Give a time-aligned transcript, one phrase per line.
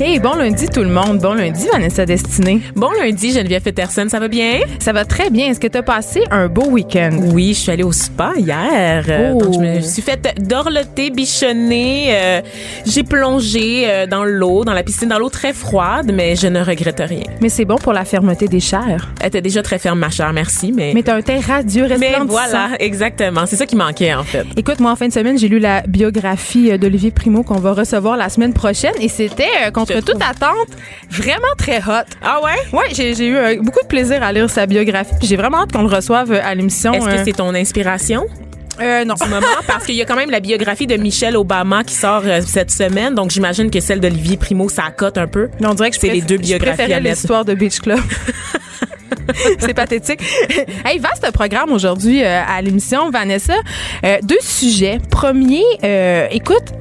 [0.00, 1.18] Hey, bon lundi tout le monde.
[1.18, 2.60] Bon lundi, Vanessa Destinée.
[2.76, 4.60] Bon lundi, Geneviève Peterson, ça va bien?
[4.78, 5.48] Ça va très bien.
[5.50, 7.10] Est-ce que tu as passé un beau week-end?
[7.32, 9.04] Oui, je suis allée au spa hier.
[9.08, 9.38] Euh, Oh.
[9.42, 12.10] donc, je me suis faite dorloter, bichonner.
[12.10, 12.40] euh,
[12.86, 16.62] J'ai plongé euh, dans l'eau, dans la piscine, dans l'eau très froide, mais je ne
[16.62, 17.24] regrette rien.
[17.40, 19.08] Mais c'est bon pour la fermeté des chairs.
[19.20, 20.92] Elle était déjà très ferme, ma chère, merci, mais...
[20.94, 22.26] Mais t'as un teint radieux, mais resplendissant.
[22.28, 23.46] voilà, exactement.
[23.46, 24.46] C'est ça qui manquait, en fait.
[24.56, 28.16] Écoute, moi, en fin de semaine, j'ai lu la biographie d'Olivier Primo qu'on va recevoir
[28.16, 30.68] la semaine prochaine et c'était, euh, contre Je toute attente,
[31.10, 32.06] vraiment très hot.
[32.22, 32.78] Ah ouais?
[32.78, 35.14] Ouais, j'ai eu euh, beaucoup de plaisir à lire sa biographie.
[35.22, 36.92] J'ai vraiment hâte qu'on le reçoive euh, à l'émission.
[36.92, 38.26] Est-ce euh, que c'est ton inspiration?
[38.80, 39.14] euh, non.
[39.14, 42.22] du moment parce qu'il y a quand même la biographie de Michelle Obama qui sort
[42.24, 45.48] euh, cette semaine donc j'imagine que celle d'Olivier Primo ça cote un peu.
[45.60, 47.02] Mais on dirait que je c'est les deux je biographies mettre.
[47.02, 48.00] l'histoire de Beach Club.
[49.58, 50.20] C'est pathétique.
[50.84, 53.54] Hey, vaste programme aujourd'hui euh, à l'émission, Vanessa.
[54.04, 54.98] Euh, deux sujets.
[55.10, 56.72] Premier, euh, écoute,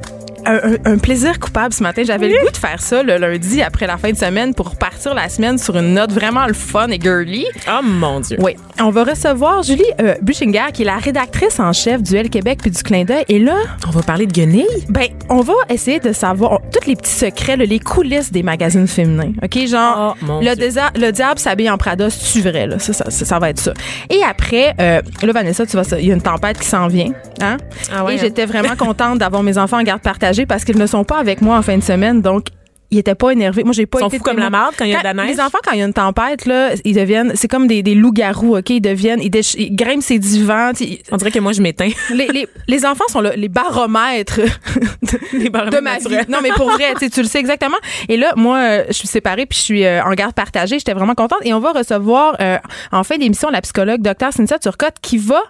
[0.86, 2.04] un, plaisir coupable ce matin.
[2.06, 5.14] J'avais le goût de faire ça le lundi après la fin de semaine pour partir
[5.14, 7.46] la semaine sur une note vraiment le fun et girly.
[7.70, 8.38] Oh mon dieu.
[8.40, 12.30] Oui, on va recevoir Julie euh, Buchinger, qui est la rédactrice en chef du L
[12.30, 13.26] Québec puis du Clin d'œil.
[13.30, 13.56] Et là,
[13.88, 14.66] On va parler de guenilles?
[14.90, 18.44] ben, on va essayer de savoir on- tous les petits secrets, là, les coulisses des
[18.44, 19.32] magazines féminins.
[19.44, 19.68] OK?
[19.68, 20.68] Genre, Oh, mon le, Dieu.
[20.68, 22.68] désa- le diable s'habille en Prada, c'est-tu vrai?
[22.68, 22.80] Là?
[22.80, 23.74] Ça, ça, ça, ça va être ça.
[24.10, 26.88] Et après, euh, là, Vanessa, tu vois, ça, il y a une tempête qui s'en
[26.88, 27.12] vient.
[27.42, 27.58] Hein?
[27.94, 28.20] Ah ouais, Et hein?
[28.22, 31.42] j'étais vraiment contente d'avoir mes enfants en garde partagée parce qu'ils ne sont pas avec
[31.42, 32.22] moi en fin de semaine.
[32.22, 32.48] Donc,
[32.90, 33.64] ils étaient pas énervés.
[33.64, 35.04] Moi, j'ai pas Ils sont été fous comme la marde quand il y a de
[35.04, 35.36] la neige.
[35.36, 37.96] Les enfants, quand il y a une tempête, là, ils deviennent, c'est comme des, des
[37.96, 38.70] loups-garous, OK?
[38.70, 40.72] Ils deviennent, ils, grimpent ces divans.
[41.12, 41.90] On dirait que moi je m'éteins.
[42.14, 46.30] les, les, les enfants sont là, les baromètres de, Les baromètres de ma vie.
[46.30, 47.78] Non, mais pour vrai, tu le sais exactement.
[48.08, 50.80] Et là, moi, euh, je suis séparée puis je suis euh, en garde partagée.
[50.80, 51.40] J'étais vraiment contente.
[51.44, 52.58] Et on va recevoir euh,
[52.92, 55.42] en fin d'émission la psychologue Dr Cynthia Turcotte qui va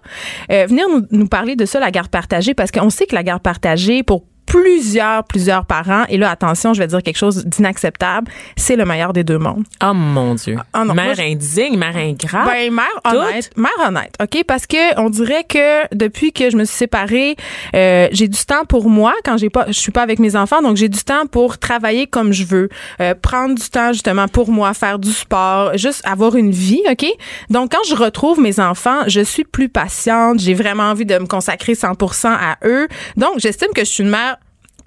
[0.52, 3.24] euh, venir nous, nous parler de ça, la garde partagée, parce qu'on sait que la
[3.24, 8.32] garde partagée, pour plusieurs, plusieurs parents, et là, attention, je vais dire quelque chose d'inacceptable,
[8.56, 9.66] c'est le meilleur des deux mondes.
[9.84, 10.58] Oh mon dieu.
[10.74, 12.48] Ah non, moi, mère indigne, mère ingrate.
[12.48, 13.52] Ben, mère honnête.
[13.56, 14.44] Mère honnête, OK?
[14.48, 17.36] Parce que on dirait que depuis que je me suis séparée,
[17.76, 20.62] euh, j'ai du temps pour moi quand j'ai pas, je suis pas avec mes enfants,
[20.62, 22.70] donc j'ai du temps pour travailler comme je veux,
[23.02, 27.06] euh, prendre du temps justement pour moi, faire du sport, juste avoir une vie, OK?
[27.50, 31.26] Donc, quand je retrouve mes enfants, je suis plus patiente, j'ai vraiment envie de me
[31.26, 32.88] consacrer 100% à eux.
[33.18, 34.38] Donc, j'estime que je suis une mère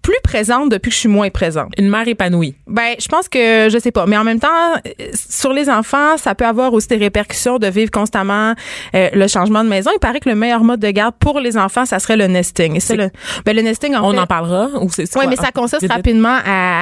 [0.03, 1.72] plus présente depuis que je suis moins présente.
[1.78, 2.55] Une mère épanouie.
[2.66, 4.49] Ben, je pense que je sais pas, mais en même temps,
[5.15, 8.55] sur les enfants, ça peut avoir aussi des répercussions de vivre constamment
[8.94, 9.91] euh, le changement de maison.
[9.94, 12.77] Il paraît que le meilleur mode de garde pour les enfants, ça serait le nesting.
[12.77, 13.11] Et c'est le,
[13.44, 15.27] ben, le nesting, en On fait, en parlera ou c'est oui, quoi?
[15.27, 16.81] mais ça consiste rapidement à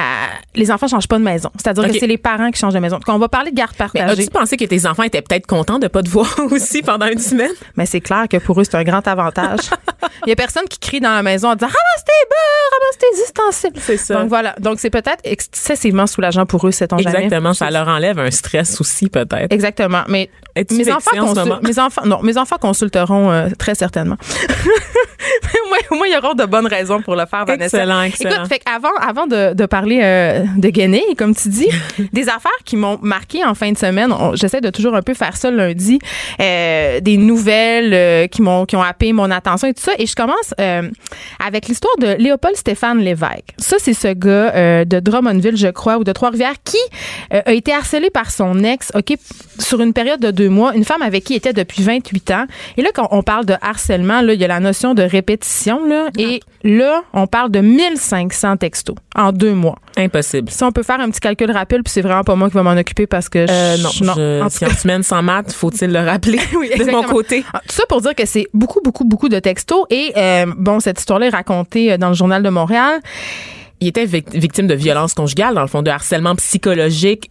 [0.55, 1.49] les enfants changent pas de maison.
[1.55, 2.97] C'est-à-dire que c'est les parents qui changent de maison.
[2.97, 4.23] Donc, on va parler de garde partagée.
[4.23, 7.19] as-tu pensé que tes enfants étaient peut-être contents de pas te voir aussi pendant une
[7.19, 7.51] semaine?
[7.75, 9.59] Mais c'est clair que pour eux, c'est un grand avantage.
[10.25, 12.97] Il y a personne qui crie dans la maison en disant ramasse tes beurs, ramasse
[12.97, 13.08] tes
[13.77, 14.15] C'est ça.
[14.15, 14.55] Donc voilà.
[14.59, 17.23] Donc c'est peut-être excessivement soulageant pour eux, c'est on jamais.
[17.23, 19.51] Exactement, ça leur enlève un stress aussi peut-être.
[19.51, 20.01] Exactement.
[20.07, 20.29] Mais
[20.71, 24.17] mes enfants, en consul- mes enfants, non, mes enfants consulteront euh, très certainement.
[24.59, 27.77] Mais moi, moi, il y aura de bonnes raisons pour le faire, Vanessa.
[27.77, 28.35] Excellent, excellent.
[28.43, 31.69] Écoute, fait avant, avant de, de parler euh, de guenilles, comme tu dis,
[32.13, 34.13] des affaires qui m'ont marqué en fin de semaine.
[34.33, 35.99] J'essaie de toujours un peu faire ça lundi.
[36.41, 39.91] euh, des nouvelles euh, qui m'ont qui ont happé mon attention et tout ça.
[39.97, 40.53] Et je commence
[41.39, 43.53] avec l'histoire de Léopold Stéphane Lévesque.
[43.57, 46.77] Ça, c'est ce gars euh, de Drummondville, je crois, ou de Trois-Rivières, qui
[47.33, 49.13] euh, a été harcelé par son ex, OK,
[49.59, 52.45] sur une période de deux mois, une femme avec qui il était depuis 28 ans.
[52.77, 55.85] Et là, quand on parle de harcèlement, là, il y a la notion de répétition,
[55.85, 59.77] là, et là, on parle de 1500 textos en deux mois.
[59.97, 60.49] Impossible.
[60.49, 62.63] Si on peut faire un petit calcul rapide, puis c'est vraiment pas moi qui va
[62.63, 64.13] m'en occuper parce que je, Euh, non, non.
[64.15, 67.43] je, En tout si en semaine sans maths, faut-il le rappeler Oui, de mon côté?
[67.53, 69.85] Ah, Tout ça pour dire que c'est beaucoup, beaucoup, beaucoup de textos.
[69.89, 70.13] Et
[70.57, 72.88] bon, cette histoire-là est racontée dans le journal de Montréal.
[73.81, 77.29] Il était vic- victime de violence conjugale, dans le fond, de harcèlement psychologique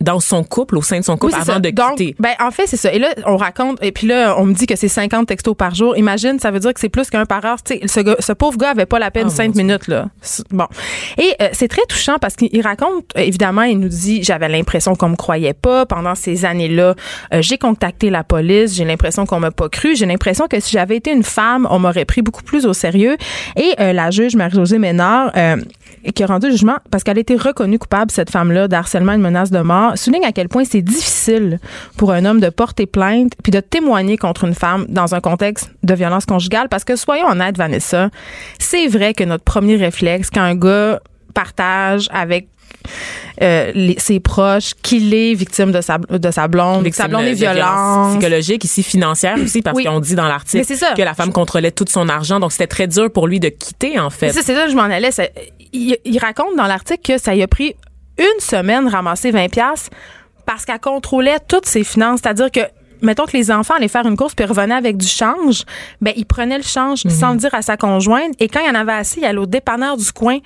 [0.00, 1.60] dans son couple, au sein de son couple, Oui, avant ça.
[1.60, 2.16] de Donc, quitter.
[2.18, 2.92] ben, en fait, c'est ça.
[2.92, 5.74] Et là, on raconte, et puis là, on me dit que c'est 50 textos par
[5.74, 5.96] jour.
[5.96, 7.62] Imagine, ça veut dire que c'est plus qu'un par heure.
[7.62, 9.62] Tu sais, ce, ce pauvre gars avait pas la peine Oh, 5 mon Dieu.
[9.62, 10.06] minutes, là.
[10.50, 10.66] Bon.
[11.18, 15.10] Et euh, c'est très touchant parce qu'il raconte, évidemment, il nous dit, j'avais l'impression qu'on
[15.10, 15.86] me croyait pas.
[15.86, 16.94] Pendant ces années-là,
[17.32, 18.74] euh, j'ai contacté la police.
[18.74, 19.94] J'ai l'impression qu'on m'a pas cru.
[19.96, 23.16] J'ai l'impression que si j'avais été une femme, on m'aurait pris beaucoup plus au sérieux.
[23.56, 25.32] Et euh, la juge Marie-Josée Ménard,
[26.14, 29.16] qui a rendu le jugement parce qu'elle a été reconnue coupable, cette femme-là, d'harcèlement et
[29.18, 31.60] de menace de mort, souligne à quel point c'est difficile
[31.96, 35.70] pour un homme de porter plainte puis de témoigner contre une femme dans un contexte
[35.82, 36.68] de violence conjugale.
[36.68, 38.10] Parce que soyons honnêtes, Vanessa,
[38.58, 41.00] c'est vrai que notre premier réflexe, quand un gars
[41.34, 42.48] partage avec
[43.40, 47.08] euh, les- ses proches qu'il est victime de sa, de sa blonde, que sa Victime
[47.08, 48.10] blonde de- est violente.
[48.18, 49.84] psychologiques, ici financière aussi, parce Oui.
[49.84, 50.66] qu'on dit dans l'article
[50.96, 52.40] que la femme contrôlait tout son argent.
[52.40, 54.32] Donc, c'était très dur pour lui de quitter, en fait.
[54.32, 55.12] C'est ça, je m'en allais.
[55.12, 55.28] Ça-
[55.72, 57.74] il, il raconte dans l'article que ça lui a pris
[58.18, 59.90] une semaine ramasser 20 pièces
[60.46, 62.20] parce qu'elle contrôlait toutes ses finances.
[62.22, 62.60] C'est-à-dire que
[63.00, 65.64] mettons que les enfants allaient faire une course puis revenaient avec du change,
[66.00, 68.70] ben il prenait le change sans le dire à sa conjointe et quand il y
[68.70, 70.38] en avait assez, il allait au dépanneur du coin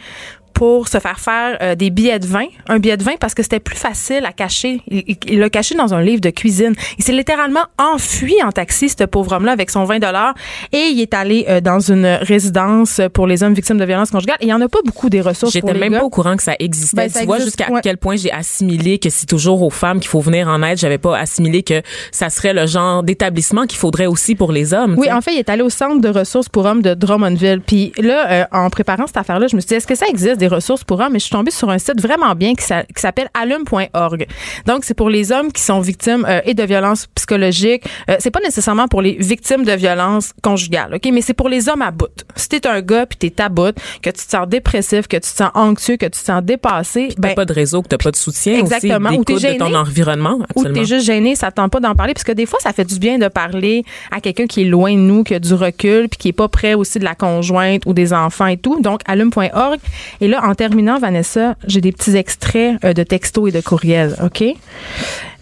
[0.57, 3.43] pour se faire faire euh, des billets de vin, un billet de vin parce que
[3.43, 4.81] c'était plus facile à cacher.
[4.89, 6.75] Il l'a caché dans un livre de cuisine.
[6.99, 10.33] Il s'est littéralement enfui en taxi, ce pauvre homme-là, avec son 20 dollars,
[10.73, 14.39] et il est allé euh, dans une résidence pour les hommes victimes de violences conjugales.
[14.41, 15.99] Et il y en a pas beaucoup des ressources J'étais même gars.
[15.99, 16.97] pas au courant que ça existait.
[16.97, 17.81] Ben, ça tu vois existe, jusqu'à ouais.
[17.83, 20.79] quel point j'ai assimilé que c'est toujours aux femmes qu'il faut venir en aide.
[20.79, 21.83] J'avais pas assimilé que
[22.13, 24.95] ça serait le genre d'établissement qu'il faudrait aussi pour les hommes.
[24.97, 27.61] Oui, en fait, il est allé au centre de ressources pour hommes de Drummondville.
[27.61, 30.39] Puis là, euh, en préparant cette affaire-là, je me suis dit, est-ce que ça existe
[30.39, 31.15] des ressources pour hommes?
[31.17, 34.27] Et je suis tombée sur un site vraiment bien qui s'a- qui s'appelle allume.org.
[34.67, 37.85] Donc, c'est pour les hommes qui sont victimes euh, et de violences psychologiques.
[38.11, 41.09] Euh, c'est pas nécessairement pour les victimes de violences conjugales, OK?
[41.13, 42.07] Mais c'est pour les hommes à bout.
[42.37, 45.23] Si t'es un gars puis t'es à bout, que tu te sens dépressif, que tu
[45.23, 47.99] te sens anxieux, que tu te sens dépassé, T'as ben, pas de réseau, que t'as
[47.99, 49.09] pas de soutien Exactement.
[49.11, 49.77] aussi, Ou t'es d'écoute de ton gêné.
[49.77, 50.39] environnement.
[50.55, 52.85] ou t'es juste gêné, ça tente pas d'en parler parce que des fois ça fait
[52.85, 56.09] du bien de parler à quelqu'un qui est loin de nous, qui a du recul,
[56.09, 58.81] puis qui est pas près aussi de la conjointe ou des enfants et tout.
[58.81, 59.79] Donc allume.org.
[60.21, 64.15] Et là en terminant Vanessa, j'ai des petits extraits euh, de textos et de courriels,
[64.23, 64.45] OK?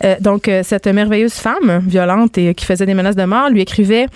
[0.05, 3.61] Euh, donc, euh, cette merveilleuse femme violente et qui faisait des menaces de mort lui
[3.63, 4.07] écrivait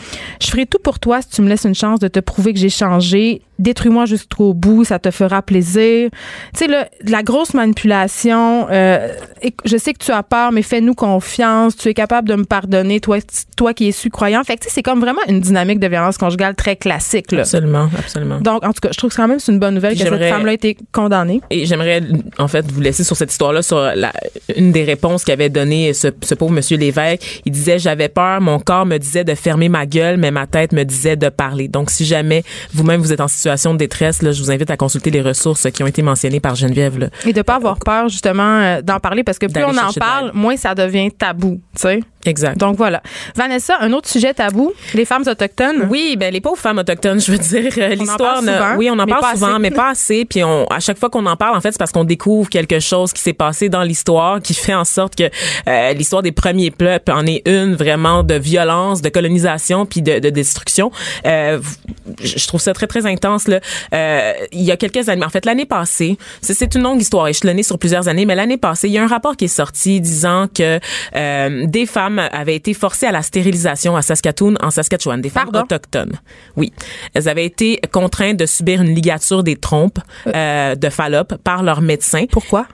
[0.42, 2.58] Je ferai tout pour toi si tu me laisses une chance de te prouver que
[2.58, 3.42] j'ai changé.
[3.58, 6.10] Détruis-moi jusqu'au bout, ça te fera plaisir.
[6.56, 8.68] Tu sais, la grosse manipulation.
[8.70, 9.08] euh,
[9.64, 11.76] je sais que tu as peur, mais fais-nous confiance.
[11.76, 13.18] Tu es capable de me pardonner, toi,
[13.56, 14.44] toi qui es su croyant.
[14.44, 17.32] Fait que, tu sais, c'est comme vraiment une dynamique de violence conjugale très classique.
[17.32, 17.40] Là.
[17.40, 18.40] Absolument, absolument.
[18.40, 20.08] Donc, en tout cas, je trouve que quand même c'est une bonne nouvelle que cette
[20.08, 21.40] femme-là a été condamnée.
[21.50, 22.02] Et j'aimerais
[22.38, 24.12] en fait vous laisser sur cette histoire-là sur la,
[24.56, 27.40] une des réponses qu'avait donné ce, ce pauvre monsieur Lévesque.
[27.44, 30.72] Il disait j'avais peur, mon corps me disait de fermer ma gueule, mais ma tête
[30.72, 31.68] me disait de parler.
[31.68, 32.42] Donc si jamais
[32.72, 35.70] vous-même vous êtes en situation de détresse, là, je vous invite à consulter les ressources
[35.70, 36.98] qui ont été mentionnées par Geneviève.
[36.98, 37.08] Là.
[37.26, 40.32] Et de pas avoir peur, justement, euh, d'en parler parce que plus on en parle,
[40.34, 42.00] moins ça devient tabou, tu sais.
[42.28, 42.56] Exact.
[42.58, 43.02] Donc voilà.
[43.34, 45.86] Vanessa, un autre sujet tabou, les femmes autochtones?
[45.90, 48.42] Oui, ben les pauvres femmes autochtones, je veux dire, euh, l'histoire.
[48.76, 49.58] oui, on en parle souvent, assez.
[49.58, 50.24] mais pas assez.
[50.24, 52.80] Puis on, à chaque fois qu'on en parle, en fait, c'est parce qu'on découvre quelque
[52.80, 55.30] chose qui s'est passé dans l'histoire, qui fait en sorte que
[55.68, 60.18] euh, l'histoire des premiers peuples en est une vraiment de violence, de colonisation, puis de,
[60.18, 60.90] de destruction.
[61.26, 61.58] Euh,
[62.22, 63.46] je je trouve ça très très intense.
[63.46, 63.60] Là.
[63.92, 67.62] Euh, il y a quelques années, en fait, l'année passée, c'est- une longue histoire échelonnée
[67.62, 70.46] sur plusieurs années, mais l'année passée, il y a un rapport qui est sorti disant
[70.54, 70.78] que
[71.16, 75.50] euh, des femmes avaient été forcées à la stérilisation à Saskatoon, en Saskatchewan, des femmes
[75.50, 75.60] Pardon?
[75.60, 76.18] autochtones.
[76.56, 76.72] Oui,
[77.14, 81.80] elles avaient été contraintes de subir une ligature des trompes euh, de Fallope par leur
[81.80, 82.66] médecin Pourquoi?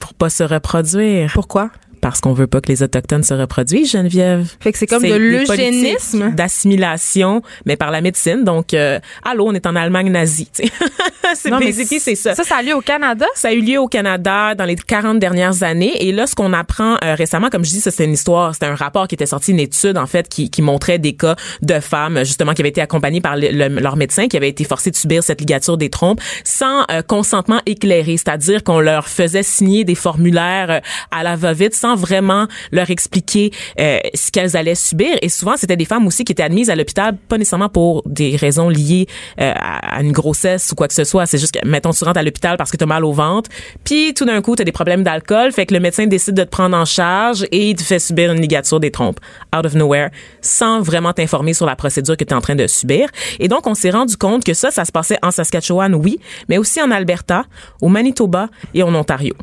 [0.00, 1.30] pour pas se reproduire.
[1.34, 1.70] Pourquoi?
[2.00, 4.46] Parce qu'on veut pas que les autochtones se reproduisent, Geneviève.
[4.60, 6.30] Fait que c'est comme de l'eugénisme.
[6.34, 8.44] d'assimilation, mais par la médecine.
[8.44, 10.48] Donc, euh, allô, on est en Allemagne nazie.
[10.54, 10.72] tu sais.
[11.34, 11.50] c'est
[11.98, 12.34] c'est ça.
[12.34, 13.26] Ça, ça a lieu au Canada?
[13.34, 16.06] Ça a eu lieu au Canada dans les 40 dernières années.
[16.06, 18.66] Et là, ce qu'on apprend euh, récemment, comme je dis, ça c'est une histoire, c'était
[18.66, 21.80] un rapport qui était sorti, une étude en fait, qui, qui montrait des cas de
[21.80, 24.90] femmes justement qui avaient été accompagnées par le- le- leur médecin, qui avaient été forcées
[24.90, 29.84] de subir cette ligature des trompes sans euh, consentement éclairé, c'est-à-dire qu'on leur faisait signer
[29.84, 35.16] des formulaires euh, à la va-vite sans vraiment leur expliquer euh, ce qu'elles allaient subir.
[35.22, 38.36] Et souvent, c'était des femmes aussi qui étaient admises à l'hôpital, pas nécessairement pour des
[38.36, 39.06] raisons liées
[39.40, 41.26] euh, à une grossesse ou quoi que ce soit.
[41.26, 43.50] C'est juste que, mettons, tu rentres à l'hôpital parce que tu as mal au ventre,
[43.84, 46.44] puis tout d'un coup, tu as des problèmes d'alcool, fait que le médecin décide de
[46.44, 49.20] te prendre en charge et il te fait subir une ligature des trompes,
[49.56, 52.66] out of nowhere, sans vraiment t'informer sur la procédure que tu es en train de
[52.66, 53.08] subir.
[53.38, 56.18] Et donc, on s'est rendu compte que ça, ça se passait en Saskatchewan, oui,
[56.48, 57.44] mais aussi en Alberta,
[57.80, 59.34] au Manitoba et en Ontario.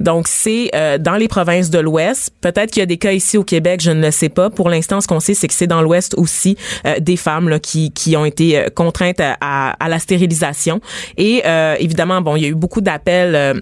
[0.00, 2.32] Donc, c'est euh, dans les provinces de l'Ouest.
[2.40, 4.50] Peut-être qu'il y a des cas ici au Québec, je ne le sais pas.
[4.50, 6.56] Pour l'instant, ce qu'on sait, c'est que c'est dans l'Ouest aussi
[6.86, 10.80] euh, des femmes là, qui, qui ont été euh, contraintes à, à, à la stérilisation.
[11.16, 13.60] Et euh, évidemment, bon, il y a eu beaucoup d'appels.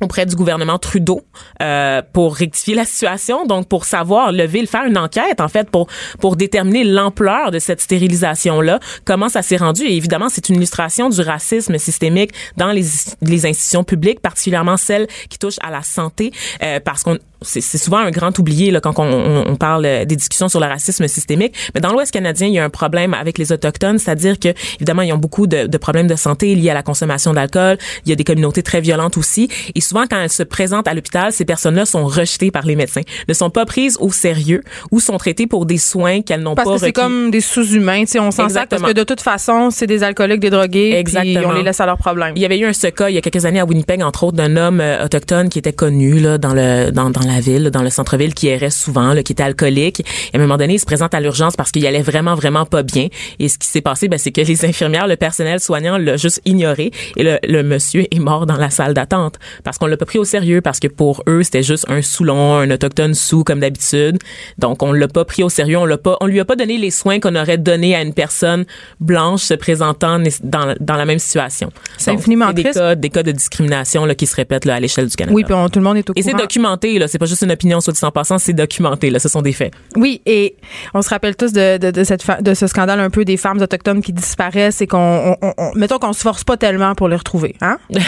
[0.00, 1.22] Auprès du gouvernement Trudeau
[1.62, 5.88] euh, pour rectifier la situation, donc pour savoir lever, faire une enquête en fait pour
[6.20, 9.82] pour déterminer l'ampleur de cette stérilisation là, comment ça s'est rendu.
[9.82, 12.84] Et évidemment, c'est une illustration du racisme systémique dans les
[13.22, 17.98] les institutions publiques, particulièrement celles qui touchent à la santé, euh, parce qu'on c'est souvent
[17.98, 21.06] un grand oublié là, quand on, on, on parle euh, des discussions sur le racisme
[21.06, 21.54] systémique.
[21.74, 25.02] Mais dans l'Ouest canadien, il y a un problème avec les autochtones, c'est-à-dire que évidemment
[25.02, 27.78] ils ont beaucoup de, de problèmes de santé liés à la consommation d'alcool.
[28.04, 29.48] Il y a des communautés très violentes aussi.
[29.74, 33.02] Et souvent, quand elles se présentent à l'hôpital, ces personnes-là sont rejetées par les médecins,
[33.28, 36.64] ne sont pas prises au sérieux ou sont traitées pour des soins qu'elles n'ont pas
[36.64, 39.20] Parce que c'est comme des sous-humains, tu sais, on s'en sert parce que de toute
[39.20, 41.48] façon, c'est des alcooliques, des drogués, puis Exactement.
[41.48, 42.32] on les laisse à leurs problèmes.
[42.36, 44.24] Il y avait eu un ce cas il y a quelques années à Winnipeg, entre
[44.24, 47.70] autres, d'un homme euh, autochtone qui était connu là, dans le dans, dans la ville,
[47.70, 50.00] dans le centre-ville, qui errait souvent, là, qui était alcoolique.
[50.00, 52.66] Et à un moment donné, il se présente à l'urgence parce qu'il allait vraiment, vraiment
[52.66, 53.08] pas bien.
[53.38, 56.40] Et ce qui s'est passé, ben, c'est que les infirmières, le personnel soignant l'a juste
[56.44, 56.90] ignoré.
[57.16, 60.18] Et le, le monsieur est mort dans la salle d'attente parce qu'on l'a pas pris
[60.18, 64.18] au sérieux, parce que pour eux, c'était juste un soulon, un autochtone sous comme d'habitude.
[64.58, 65.78] Donc, on l'a pas pris au sérieux.
[65.78, 68.14] On l'a pas, on lui a pas donné les soins qu'on aurait donné à une
[68.14, 68.64] personne
[69.00, 71.70] blanche se présentant dans, dans la même situation.
[71.96, 72.78] C'est infiniment des triste.
[72.78, 75.34] cas, des cas de discrimination là, qui se répètent là, à l'échelle du Canada.
[75.34, 77.08] Oui, puis on- tout le monde est au et c'est documenté, là.
[77.08, 79.18] C'est pas juste une opinion, soit dit en passant, c'est documenté, là.
[79.18, 79.72] Ce sont des faits.
[79.96, 80.56] Oui, et
[80.94, 83.60] on se rappelle tous de, de, de cette de ce scandale un peu des femmes
[83.60, 87.08] autochtones qui disparaissent et qu'on on, on- on- mettons qu'on se force pas tellement pour
[87.08, 87.78] les retrouver, hein?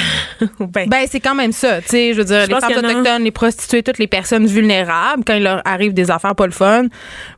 [0.60, 2.78] Ben, Ben c'est quand même ça, tu sais, je veux dire Je les femmes en
[2.88, 6.52] autochtones, les prostituées, toutes les personnes vulnérables quand il leur arrive des affaires pas le
[6.52, 6.84] fun,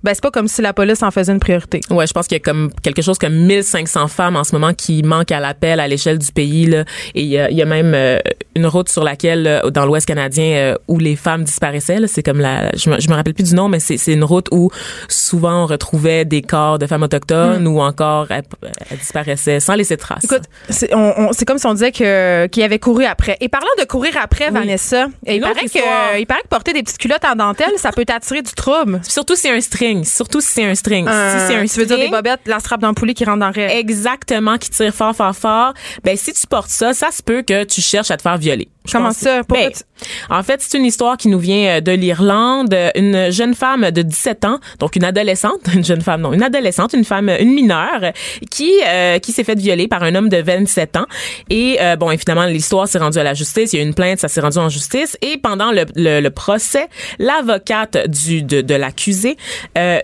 [0.03, 1.81] ben c'est pas comme si la police en faisait une priorité.
[1.91, 4.73] Ouais, je pense qu'il y a comme quelque chose comme 1500 femmes en ce moment
[4.75, 6.85] qui manquent à l'appel à l'échelle du pays là.
[7.15, 8.19] Et il y y a même euh,
[8.55, 11.62] une route sur laquelle euh, dans l'Ouest canadien euh, où les femmes disparaissaient.
[11.63, 14.25] Là, c'est comme la, je me, je me rappelle plus du nom, mais c'est, une
[14.25, 14.71] route où
[15.09, 18.43] souvent on retrouvait des corps de femmes autochtones ou encore elles,
[18.91, 20.25] elles disparaissaient sans laisser de traces.
[20.25, 23.37] Écoute, c'est on- on- c'est comme si on disait que qu'il avait couru après.
[23.41, 24.55] Et parlant de courir après, Oui.
[24.55, 28.05] Vanessa, il paraît que il paraît que porter des petites culottes en dentelle, ça peut
[28.05, 29.01] t'attirer du trouble.
[29.03, 30.05] Surtout si c'est un string.
[30.05, 31.07] Surtout si c'est un string.
[31.09, 33.39] Euh, si c'est un tu veux dire des string, bobettes, la strap d'ampoulée qui rentre
[33.41, 33.71] dans le rêve.
[33.71, 37.65] exactement qui tire fort fort fort ben si tu portes ça ça se peut que
[37.65, 39.43] tu cherches à te faire violer Comment ça?
[39.47, 39.83] Pourquoi Ben, tu-
[40.31, 42.75] en fait c'est une histoire qui nous vient euh, de l'Irlande.
[42.95, 46.93] Une jeune femme de 17 ans donc une adolescente une jeune femme non une adolescente
[46.93, 48.13] une femme une mineure
[48.51, 51.07] qui euh, qui s'est fait violer par un homme de 27 ans.
[51.51, 53.73] Et euh, bon évidemment l'histoire s'est rendue à la justice.
[53.73, 55.17] Il y a eu une plainte ça s'est rendu en justice.
[55.23, 59.37] Et pendant le, le, le procès l'avocate du de, de l'accusé
[59.79, 60.01] euh,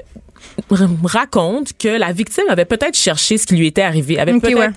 [1.04, 4.58] raconte que la victime avait peut-être cherché ce qui lui était arrivé, avait Ok, peut-être
[4.58, 4.70] ouais.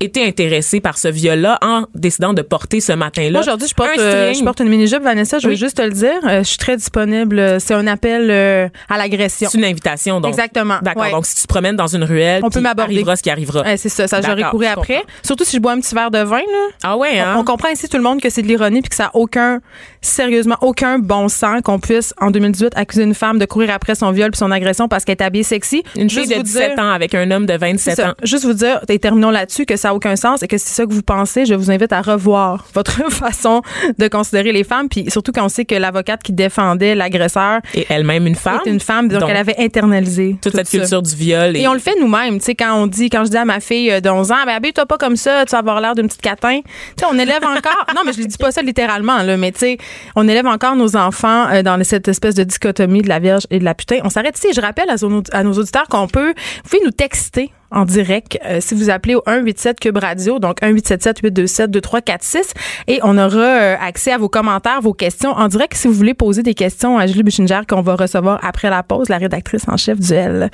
[0.00, 3.40] Été intéressée par ce viol-là en décidant de porter ce matin-là.
[3.40, 5.38] Aujourd'hui, je porte, un euh, je porte une mini-jupe, Vanessa.
[5.38, 5.58] Je veux Oui.
[5.58, 6.10] juste te le dire.
[6.24, 7.60] Euh, je suis très disponible.
[7.60, 9.48] C'est un appel euh, à l'agression.
[9.50, 10.30] C'est une invitation, donc.
[10.30, 10.78] Exactement.
[10.82, 11.02] D'accord.
[11.04, 11.10] Ouais.
[11.10, 12.94] Donc, si tu te promènes dans une ruelle, On peut m'aborder.
[12.94, 13.62] arrivera ce qui arrivera.
[13.62, 14.06] Ouais, c'est ça.
[14.08, 14.94] Ça, j'aurais couru après.
[14.96, 15.12] comprends.
[15.22, 16.68] Surtout si je bois un petit verre de vin, là.
[16.82, 17.34] Ah ouais, hein?
[17.36, 19.10] On, on comprend ici tout le monde que c'est de l'ironie puis que ça a
[19.14, 19.60] aucun,
[20.00, 24.10] sérieusement, aucun bon sens qu'on puisse, en 2018, accuser une femme de courir après son
[24.10, 25.82] viol puis son agression parce qu'elle est habillée sexy.
[25.96, 28.10] Une fille de vous 17 dire- ans avec un homme de C'est 27 ça.
[28.10, 28.14] ans.
[28.22, 30.86] Juste vous dire, et terminons là-dessus, que ça n'a aucun sens et que c'est ça
[30.86, 33.60] que vous pensez, je vous invite à revoir votre façon
[33.98, 34.88] de considérer les femmes.
[34.88, 38.60] Puis surtout quand on sait que l'avocate qui défendait l'agresseur Et elle-même une femme.
[38.64, 40.78] est une femme, donc, Donc, elle avait internalisé toute tout cette ça.
[40.78, 41.54] culture du viol.
[41.54, 43.60] Et on le fait nous-mêmes, tu sais, quand on dit, quand je dis à ma
[43.60, 46.22] fille de 11 ans, ben, habille-toi pas comme ça, tu vas avoir l'air d'une petite
[46.22, 46.60] catin.
[46.62, 49.52] Tu sais, on élève encore, non, mais je ne dis pas ça littéralement, là, mais
[49.52, 49.78] tu sais,
[50.16, 53.58] on élève encore nos enfants euh, dans cette espèce de dichotomie de la Vierge et
[53.58, 53.98] de la putain.
[54.04, 54.48] On s'arrête ici.
[54.56, 54.94] Je rappelle à,
[55.36, 59.14] à nos auditeurs qu'on peut, vous pouvez nous texter en direct euh, si vous appelez
[59.14, 62.54] au 187 Cube Radio, donc 1877 827 2346
[62.86, 66.14] et on aura euh, accès à vos commentaires, vos questions en direct si vous voulez
[66.14, 69.76] poser des questions à Julie Buchinger qu'on va recevoir après la pause, la rédactrice en
[69.76, 70.48] chef du L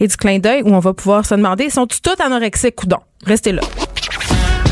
[0.00, 2.98] et du clin d'œil où on va pouvoir se demander sont-ils toutes anorexiques coudon.
[3.24, 3.62] Restez là.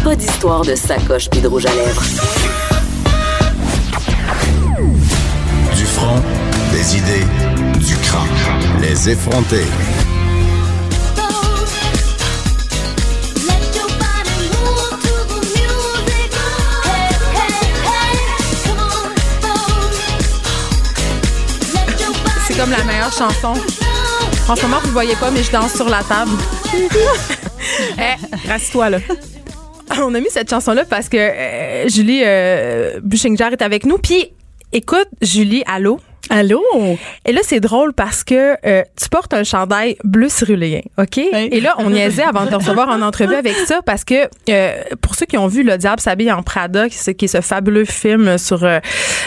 [0.05, 2.03] Pas d'histoire de sacoche puis de rouge à lèvres.
[5.75, 6.21] Du front,
[6.73, 7.27] des idées,
[7.79, 8.29] du crâne.
[8.83, 9.65] Les effronter.
[22.65, 23.53] Comme la meilleure chanson.
[24.49, 26.31] En ce moment, vous ne voyez pas, mais je danse sur la table.
[27.99, 28.99] Eh, rasse-toi, là.
[29.99, 33.97] on a mis cette chanson-là parce que euh, Julie euh, Buchinger est avec nous.
[33.97, 34.33] Puis,
[34.73, 35.99] écoute, Julie, allô?
[36.31, 36.63] Allô?
[37.27, 41.19] Et là, c'est drôle parce que euh, tu portes un chandail bleu céruléen, OK?
[41.19, 44.83] Et là, on niaisait avant de te recevoir en entrevue avec ça parce que euh,
[45.01, 48.39] pour ceux qui ont vu Le Diable s'habille en Prada, qui, est ce fabuleux film
[48.39, 48.79] sur euh,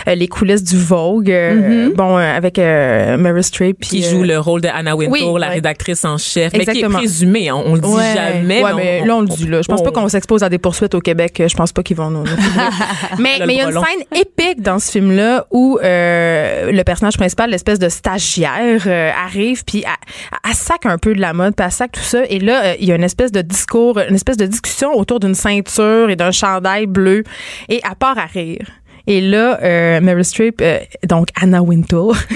[0.07, 3.79] euh, les coulisses du Vogue, euh, bon, euh, avec Meryl Streep.
[3.81, 6.89] Qui joue le rôle de Anna Wintour, oui, la rédactrice en chef, mais qui est
[6.89, 7.51] présumée.
[7.51, 8.13] On, on le dit Ouais.
[8.13, 8.63] jamais.
[8.63, 9.61] Ouais, mais là, on le dit, là.
[9.61, 11.41] Je pense pas qu'on s'expose à des poursuites au Québec.
[11.47, 12.23] Je pense pas qu'ils vont nous.
[12.23, 12.31] nous
[13.19, 17.49] mais il y a une scène épique dans ce film-là où euh, le personnage principal,
[17.49, 21.71] l'espèce de stagiaire, euh, arrive puis elle, sac un peu de la mode, puis elle
[21.71, 22.23] sac tout ça.
[22.29, 25.19] Et là, euh, il y a une espèce de discours, une espèce de discussion autour
[25.19, 27.23] d'une ceinture et d'un chandail bleu.
[27.67, 28.67] Et elle part à rire.
[29.07, 32.15] Et là, euh, Meryl Streep, euh, donc Anna Wintour,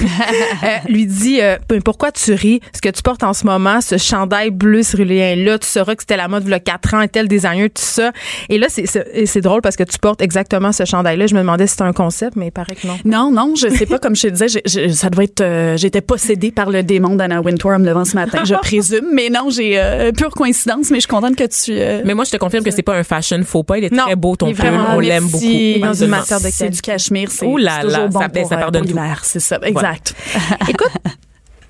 [0.64, 2.62] euh, lui dit euh, Ben, Pourquoi tu ris?
[2.74, 6.18] Ce que tu portes en ce moment, ce chandail bleu céruléen-là, tu sauras que c'était
[6.18, 8.12] la mode il y a 4 ans, tel designer, tout ça.
[8.50, 11.28] Et là, c'est- c'est et c'est drôle parce que tu portes exactement ce chandail-là.
[11.28, 12.98] Je me demandais si c'était un concept, mais il paraît que non.
[13.06, 14.00] Non, non, je sais pas.
[14.00, 15.42] Comme je te disais, j'ai- j'ai- ça doit être.
[15.42, 19.08] euh, J'étais possédée par le démon d'Anna Wintour en me levant ce matin, je présume.
[19.14, 20.90] Mais non, j'ai euh, pure coïncidence.
[20.92, 21.72] Mais je suis contente que tu.
[21.72, 23.78] euh, Mais moi, je te confirme que c'est pas un fashion faux pas.
[23.78, 24.70] Il est Non, très beau, ton il est pull.
[24.96, 25.46] On l'aime beaucoup.
[25.82, 27.46] Dans une matière de c'est du cachemire, c'est
[27.82, 30.16] toujours bon ça- pour, ça euh, pardonne pour l'hiver, c'est ça, exact.
[30.70, 30.92] Écoute,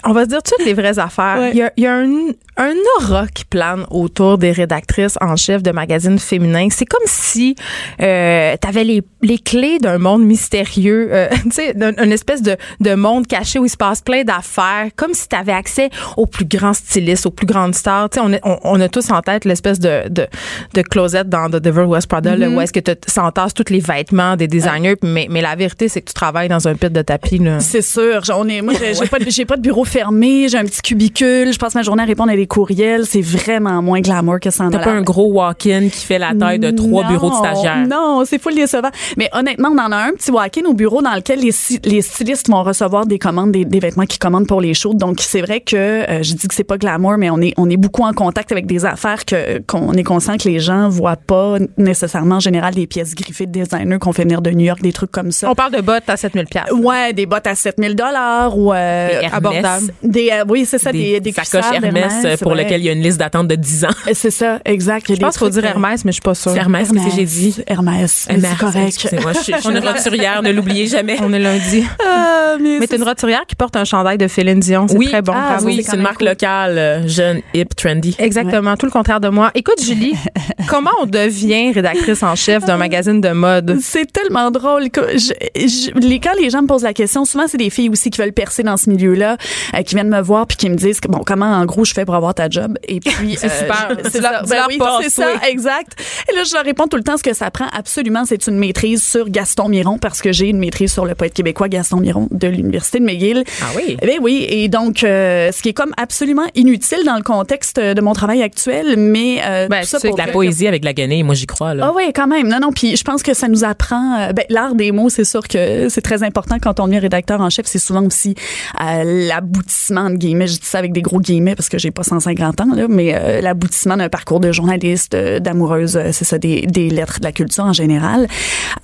[0.05, 1.37] on va se dire toutes les vraies affaires.
[1.39, 1.51] Ouais.
[1.51, 2.27] Il y a, il y a un,
[2.57, 6.67] un aura qui plane autour des rédactrices en chef de magazines féminins.
[6.71, 7.55] C'est comme si
[8.01, 12.55] euh, tu avais les, les clés d'un monde mystérieux, euh, tu sais, une espèce de,
[12.79, 16.25] de monde caché où il se passe plein d'affaires, comme si tu avais accès aux
[16.25, 18.09] plus grands stylistes, aux plus grandes stars.
[18.09, 20.27] Tu sais, on, a- on, on a tous en tête l'espèce de, de,
[20.73, 23.79] de closet dans The Devil West Prada, là, où est-ce que tu s'entasses tous les
[23.79, 27.01] vêtements des designers, mais, mais la vérité, c'est que tu travailles dans un pit de
[27.01, 27.41] tapis.
[27.59, 28.21] C'est sûr.
[28.35, 31.75] On est, moi, j'ai pas, pas de bureau fermé, j'ai un petit cubicule, je passe
[31.75, 33.05] ma journée à répondre à des courriels.
[33.05, 36.17] C'est vraiment moins glamour que ça en a T'as pas un gros walk-in qui fait
[36.17, 37.85] la taille de trois Non, bureaux de stagiaires?
[37.89, 38.89] Non, c'est full décevant.
[39.17, 42.63] Mais honnêtement, on en a un petit walk-in au bureau dans lequel les, stylistes vont
[42.63, 44.93] recevoir des commandes, des, des vêtements qu'ils commandent pour les shows.
[44.93, 47.69] Donc, c'est vrai que euh, je dis que c'est pas glamour, mais on est, on
[47.69, 51.17] est beaucoup en contact avec des affaires que qu'on est conscient que les gens voient
[51.17, 54.81] pas nécessairement en général des pièces griffées de designers qu'on fait venir de New York,
[54.81, 55.49] des trucs comme ça.
[55.49, 56.71] On parle de bottes à 7000 pièces.
[56.71, 59.33] Ouais, des bottes à 7000 dollars ou euh, Des Hermès.
[59.33, 59.80] abordable.
[60.03, 62.89] Des euh, oui, c'est ça des, des sacoches cuissardes Hermès, d'Hermès, pour lesquelles il y
[62.89, 63.89] a une liste d'attente de 10 ans.
[64.13, 65.05] C'est ça, exact.
[65.07, 66.55] Il y a Je des pense qu'il faut dire Hermès, mais je suis pas sûre.
[66.55, 67.55] Hermès, qu'est-ce que j'ai dit?
[67.67, 68.27] Hermès.
[68.29, 68.87] Hermès, C'est correct.
[68.87, 71.17] Excusez-moi, je suis, je suis une roturière, ne l'oubliez jamais.
[71.21, 71.83] On est lundi.
[72.05, 74.87] Ah, mais Mais t'es une roturière qui porte un chandail de Céline Dion.
[74.87, 75.33] C'est Oui, très bon.
[75.35, 78.15] ah, oui, c'est une marque locale, euh, jeune, hip, trendy.
[78.19, 79.51] Exactement, tout le contraire de moi.
[79.55, 80.13] Écoute, Julie,
[80.67, 83.77] comment on devient rédactrice en chef d'un magazine de mode?
[83.81, 84.89] C'est tellement drôle.
[84.89, 87.89] que je- je- les, quand les gens me posent la question, souvent c'est des filles
[87.89, 89.37] aussi qui veulent percer dans ce milieu-là,
[89.75, 91.93] euh, qui viennent me voir puis qui me disent que, bon comment en gros je
[91.93, 92.77] fais pour avoir ta job?
[92.87, 93.89] Et puis C'est super.
[94.03, 94.41] je- C'est ça.
[94.47, 95.49] Ben oui, c'est ça, oui.
[95.49, 95.99] exact.
[96.31, 97.67] Et là je leur réponds tout le temps ce que ça prend.
[97.73, 101.33] Absolument, c'est une maîtrise sur Gaston Miron parce que j'ai une maîtrise sur le poète
[101.33, 103.43] québécois Gaston Miron de l'université de McGill.
[103.61, 103.97] Ah oui?
[104.03, 108.01] Bien oui, et donc euh, ce qui est comme absolument inutile dans le contexte de
[108.01, 111.23] mon travail actuel, mais euh, Ben, tout ça pour La que- poésie avec la guenille,
[111.23, 111.73] moi j'y crois.
[111.73, 111.87] Là.
[111.89, 112.47] ah oui, quand même.
[112.47, 112.71] Non, non.
[112.71, 114.19] Puis je pense que ça nous apprend.
[114.19, 117.41] euh, ben, l'art des mots, c'est sûr que c'est très important quand on devient rédacteur
[117.41, 117.65] en chef.
[117.65, 118.35] C'est souvent aussi
[118.81, 119.27] euh,
[119.61, 120.47] l'aboutissement de guillemets.
[120.47, 123.13] Je dis ça avec des gros guillemets parce que j'ai pas 150 ans là, mais
[123.13, 127.25] euh, l'aboutissement d'un parcours de journaliste, euh, d'amoureuse, euh, c'est ça, des, des lettres de
[127.25, 128.27] la culture en général.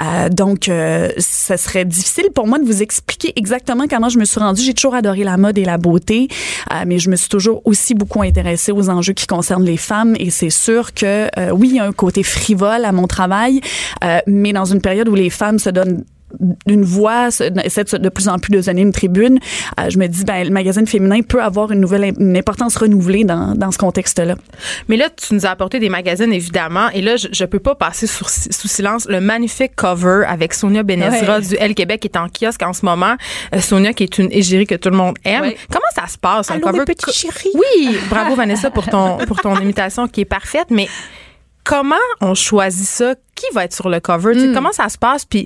[0.02, 4.26] Euh, donc, euh, ça serait difficile pour moi de vous expliquer exactement comment je me
[4.26, 4.62] suis rendue.
[4.62, 6.28] J'ai toujours adoré la mode et la beauté,
[6.72, 10.16] euh, mais je me suis toujours aussi beaucoup intéressée aux enjeux qui concernent les femmes.
[10.20, 13.62] Et c'est sûr que oui, il y a un côté frivole à mon travail,
[14.28, 16.04] mais dans une période où les femmes se donnent
[16.68, 19.40] une voix, de, plus en plus de donner une tribune.
[19.80, 23.24] euh, je me dis, ben, le magazine féminin peut avoir une nouvelle, une importance renouvelée
[23.24, 24.36] dans, dans ce contexte-là.
[24.90, 26.90] Mais là, tu nous as apporté des magazines, évidemment.
[26.90, 30.84] Et là, je, je peux pas passer sur- sous silence le magnifique cover avec Sonia
[30.84, 31.42] Benezra Ouais.
[31.42, 33.16] du Elle Québec qui est en kiosque en ce moment.
[33.56, 35.42] Euh, Sonia qui est une égérie que tout le monde aime.
[35.44, 35.58] Ouais.
[35.72, 36.80] Comment ça se passe, un cover?
[36.80, 37.52] mes petits Co- chéris.
[37.54, 40.68] Oui, bravo Vanessa pour ton, pour ton imitation qui est parfaite.
[40.72, 40.88] Mais
[41.64, 43.16] comment on choisit ça?
[43.36, 44.34] Qui va être sur le cover?
[44.34, 45.24] Sais, Comment ça se passe?
[45.24, 45.46] Puis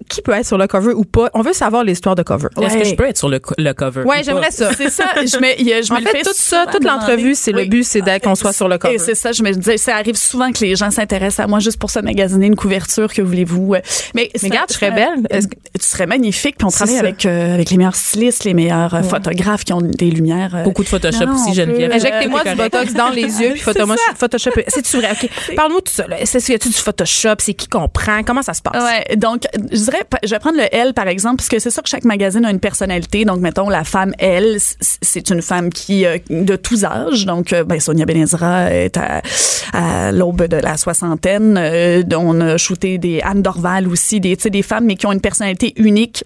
[0.11, 1.29] qui peut être sur le cover ou pas?
[1.33, 2.47] On veut savoir l'histoire de cover.
[2.61, 4.03] Est-ce que je peux être sur le, co- le cover?
[4.03, 4.71] Ouais, ou j'aimerais ça.
[4.73, 5.05] C'est ça.
[5.25, 7.35] Je me, il y a- je En me le fait, fais tout ça, toute l'entrevue,
[7.35, 8.95] c'est le but, c'est d'être- qu'on soit sur le cover.
[8.95, 11.59] Et c'est ça, je me disais, ça arrive souvent que les gens s'intéressent à moi
[11.59, 13.75] juste pour se magasiner une couverture, que voulez-vous?
[14.15, 15.23] Mais, Mais regarde, je serais belle.
[15.29, 15.47] Que-
[15.79, 19.01] Tu serais magnifique, puis on travaille avec, euh, avec les meilleurs stylistes, les meilleurs euh,
[19.03, 20.55] photographes qui ont des lumières.
[20.55, 21.91] euh, Beaucoup de Photoshop Non, aussi, Geneviève.
[21.93, 23.95] Injectez-moi du botox dans les yeux puis C'est Photoshop.
[23.97, 24.15] ça.
[24.15, 24.51] Photoshop.
[24.67, 25.11] C'est vrai?
[25.11, 25.55] Ok.
[25.55, 26.05] Parle-nous de tout ça.
[26.19, 27.35] Est-ce qu'il y a du Photoshop?
[27.39, 28.21] C'est qui qu'on prend?
[28.23, 28.81] Comment ça se passe?
[28.83, 31.89] Ouais, donc je dirais, je vais prendre le L par exemple, parce c'est sûr que
[31.89, 33.25] chaque magazine a une personnalité.
[33.25, 34.13] Donc mettons la femme
[34.59, 37.25] c- c'est une femme qui euh, de tous âges.
[37.25, 41.57] Donc euh, ben, Sonia Benezra est à, l'aube de la soixantaine.
[41.57, 45.21] Euh, on a shooté des Anne Dorval aussi, des des femmes mais qui ont une
[45.21, 46.23] personnalité unique.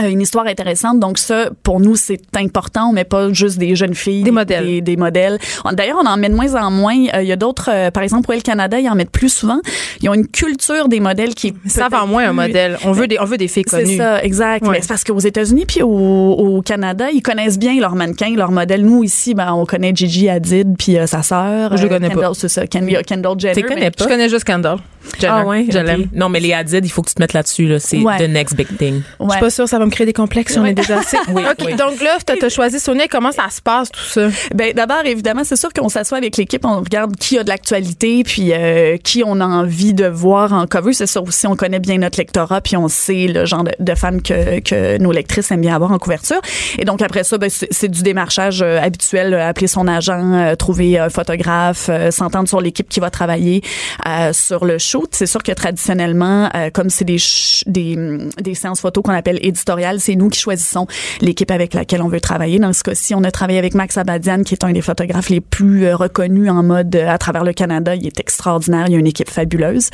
[0.00, 1.00] Euh, une histoire intéressante.
[1.00, 2.88] Donc ça, pour nous, c'est important.
[2.90, 4.64] On met pas juste des jeunes filles, Des modèles.
[4.64, 5.38] des, des modèles.
[5.72, 6.96] D'ailleurs, on en met de moins en moins.
[7.14, 9.60] Euh, Il y a d'autres, euh, par exemple, Royal Canada, ils en mettent plus souvent.
[10.02, 12.78] Ils ont une culture des modèles qui est Ça va moins un modèle.
[12.84, 13.96] On veut des, on veut des filles c'est connues.
[13.96, 14.64] ça, exact.
[14.64, 14.72] Ouais.
[14.72, 18.52] Mais c'est parce qu'aux États-Unis puis au, au Canada, ils connaissent bien leurs mannequins, leurs
[18.52, 18.84] modèles.
[18.84, 21.76] Nous ici, ben, on connaît Gigi Hadid puis euh, sa sœur.
[21.76, 22.14] Je le euh, connais pas.
[22.14, 23.54] Kendall, C'est ça, Kendall, Kendall Jenner.
[23.54, 24.04] Tu connais mais- pas?
[24.04, 24.78] Je connais juste Kendall.
[25.18, 25.32] Jenner.
[25.32, 26.06] Ah ouais, Je l'aime.
[26.14, 27.66] Non, mais les Hadid, il faut que tu te mettes là-dessus.
[27.66, 27.78] Là.
[27.78, 28.18] C'est Ouais.
[28.18, 29.02] the next big thing.
[29.20, 29.30] Je Ouais.
[29.32, 31.16] suis pas sûre, ça va me créer des complexes si on est déjà assez.
[31.28, 31.74] Oui, OK, oui.
[31.74, 33.06] donc là, tu as choisi Sonia.
[33.08, 34.28] Comment ça se passe, tout ça?
[34.54, 38.22] Ben d'abord évidemment c'est sûr qu'on s'assoit avec l'équipe on regarde qui a de l'actualité
[38.24, 41.78] puis euh, qui on a envie de voir en cover c'est sûr aussi on connaît
[41.80, 45.50] bien notre lectorat puis on sait le genre de, de femmes que, que nos lectrices
[45.50, 46.40] aiment bien avoir en couverture
[46.78, 50.32] et donc après ça ben, c'est c'est du démarchage euh, habituel euh, appeler son agent
[50.34, 53.62] euh, trouver un photographe euh, s'entendre sur l'équipe qui va travailler
[54.06, 54.78] euh, sur le
[55.10, 57.18] c'est sûr que traditionnellement euh, comme c'est des
[57.66, 57.96] des
[58.42, 60.86] des séances photos qu'on appelle éditoriales c'est nous qui choisissons
[61.20, 62.58] l'équipe avec laquelle on veut travailler.
[62.58, 65.40] Dans ce cas-ci on a travaillé avec Max Abadian qui est un des photographes les
[65.40, 67.94] plus euh, reconnus en mode euh, à travers le Canada.
[67.94, 69.90] Il est extraordinaire il y a une équipe fabuleuse.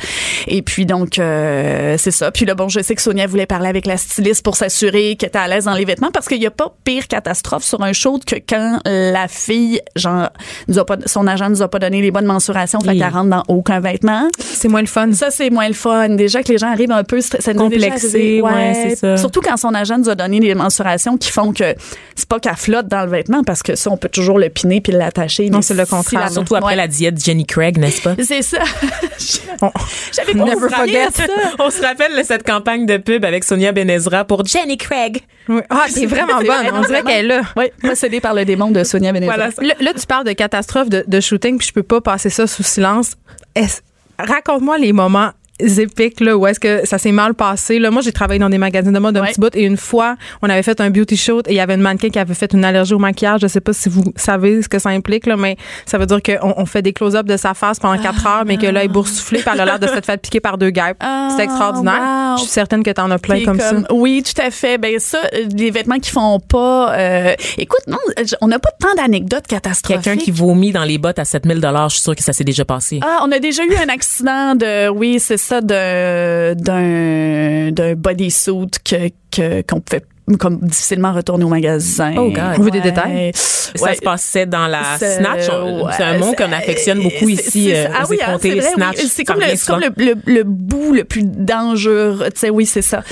[0.47, 2.31] Et puis donc euh, c'est ça.
[2.31, 5.29] Puis là bon je sais que Sonia voulait parler avec la styliste pour s'assurer qu'elle
[5.29, 7.93] était à l'aise dans les vêtements parce qu'il y a pas pire catastrophe sur un
[7.93, 10.29] show que quand la fille genre
[10.67, 12.99] nous a pas son agent nous a pas donné les bonnes mensurations fait Oui.
[12.99, 14.27] qu'elle rentre dans aucun vêtement.
[14.39, 15.11] C'est moins le fun.
[15.13, 16.09] ça, c'est moins le fun.
[16.09, 17.19] Déjà que les gens arrivent un peu
[17.55, 18.41] Complexés, arrivé.
[18.41, 19.17] ouais, c'est ça.
[19.17, 21.75] Surtout quand son agent nous a donné des mensurations qui font que
[22.15, 24.81] c'est pas qu'elle flotte dans le vêtement parce que ça, on peut toujours le piner
[24.81, 25.49] puis l'attacher.
[25.49, 26.21] Non, mais c'est le si contraire.
[26.21, 26.75] la- Surtout après Ouais.
[26.75, 28.15] la diète Jenny Craig, n'est-ce pas?
[28.23, 28.59] C'est ça.
[29.61, 29.71] On-
[30.13, 31.07] J'avais Never forget.
[31.13, 31.23] ça.
[31.59, 35.21] On se rappelle de cette campagne de pub avec Sonia Benezra pour Jenny Craig.
[35.49, 35.61] Oui.
[35.69, 36.67] Ah, t'es vraiment C'est bonne.
[36.73, 37.41] On dirait qu'elle est là.
[37.55, 39.35] Oui, possédée par le démon de Sonia Benezra.
[39.57, 42.47] Voilà là, tu parles de catastrophe de, de shooting, puis je peux pas passer ça
[42.47, 43.13] sous silence.
[43.55, 43.81] Est-ce-
[44.17, 48.11] Raconte-moi les moments épiques là où est-ce que ça s'est mal passé là moi j'ai
[48.11, 49.29] travaillé dans des magazines de mode un Ouais.
[49.29, 51.75] petit bout et une fois on avait fait un beauty shoot et il y avait
[51.75, 54.61] une mannequin qui avait fait une allergie au maquillage je sais pas si vous savez
[54.61, 57.37] ce que ça implique là mais ça veut dire qu'on on fait des close-up de
[57.37, 60.05] sa face pendant quatre heures mais que là elle est boursouflée par l'air de s'être
[60.05, 62.01] fait piquer par deux guêpes Ah, c'est extraordinaire
[62.33, 62.37] wow.
[62.37, 64.77] je suis certaine que t'en as plein comme, ça Oui, tout à fait.
[64.77, 66.93] Ben ça, euh, les vêtements qui font pas.
[66.97, 70.03] euh, écoute, non, je- on n'a pas tant d'anecdotes catastrophiques.
[70.03, 72.65] Quelqu'un qui vomit dans les bottes à 7000 je suis sûre que ça s'est déjà
[72.65, 72.99] passé.
[73.03, 76.55] Ah, on a déjà eu un accident de, oui, c'est ça, d'un
[77.71, 80.03] d'un bodysuit que que qu'on pouvait
[80.39, 82.13] comme difficilement retourner au magasin.
[82.17, 82.55] Oh, God.
[82.57, 83.31] On veut des détails?
[83.35, 83.95] Ça Ouais.
[83.95, 85.49] se passait dans la snatch.
[85.49, 88.61] Ouais, C'est un mot qu'on affectionne beaucoup ici c'est- euh, ah aux oui, c'est oui.
[88.73, 88.97] snatch.
[89.07, 92.17] C'est comme, le, comme le, le, le bout le plus dangereux.
[92.33, 93.03] Tu sais, oui, c'est ça.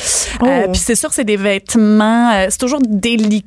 [0.41, 0.45] Oh.
[0.47, 2.31] Euh, Puis c'est sûr, c'est des vêtements.
[2.33, 3.45] euh, c'est toujours délicat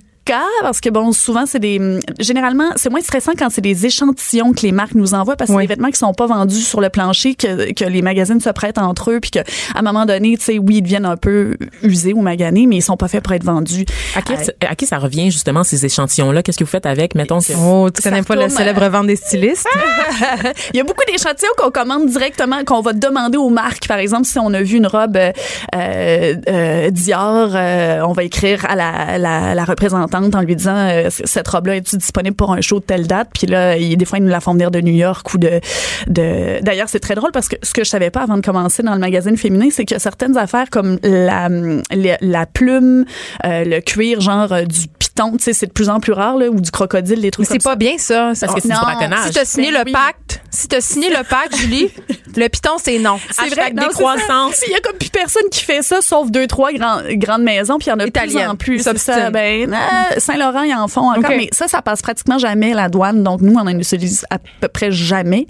[0.62, 2.00] parce que bon, souvent c'est des.
[2.18, 5.56] Généralement, c'est moins stressant quand c'est des échantillons que les marques nous envoient parce que
[5.56, 5.62] Oui.
[5.64, 8.50] c'est des vêtements qui sont pas vendus sur le plancher que, que les magazines se
[8.50, 11.16] prêtent entre eux puis que à un moment donné, tu sais, oui, ils deviennent un
[11.16, 13.84] peu usés ou maganés, mais ils sont pas faits pour être vendus.
[14.14, 14.36] À qui, Euh,
[14.68, 16.42] à qui ça revient justement ces échantillons-là?
[16.42, 17.14] Qu'est-ce que vous faites avec?
[17.14, 17.52] Mettons que.
[17.58, 19.66] oh tu connais pas la retourne, célèbre euh, vente des stylistes?
[20.74, 23.86] Il y a beaucoup d'échantillons qu'on commande directement, qu'on va demander aux marques.
[23.88, 25.32] Par exemple, si on a vu une robe euh,
[25.74, 30.76] euh, euh, Dior, euh, on va écrire à la, la, la représentante en lui disant
[30.76, 33.28] euh, cette robe-là est disponible pour un show de telle date?
[33.34, 35.60] Puis là, il, des fois, ils nous la font venir de New York ou de.
[36.06, 36.62] de...
[36.62, 38.94] D'ailleurs, c'est très drôle parce que ce que je savais pas avant de commencer dans
[38.94, 43.04] le magazine féminin, c'est a certaines affaires comme la, la, la plume,
[43.44, 46.36] euh, le cuir, genre euh, du python, tu sais, c'est de plus en plus rare,
[46.36, 48.68] là, ou du crocodile, des mais trucs c'est comme pas bien ça Parce que c'est
[48.68, 49.92] du si t'as signé Ben le oui.
[49.92, 51.90] pacte si t'as signé le pacte Julie
[52.36, 54.62] le piton c'est non C'est Hashtag non, c'est décroissance.
[54.66, 57.76] Il y a comme plus personne qui fait ça, sauf deux, trois grands- grandes maisons,
[57.78, 58.78] puis il y en a de plus en plus.
[58.82, 59.30] C'est ça.
[59.30, 59.76] Ben, euh,
[60.18, 61.34] Saint-Laurent, ils en font encore, Ok.
[61.36, 63.22] mais ça, ça passe pratiquement jamais la douane.
[63.22, 65.46] Donc, nous, on en utilise à peu près jamais.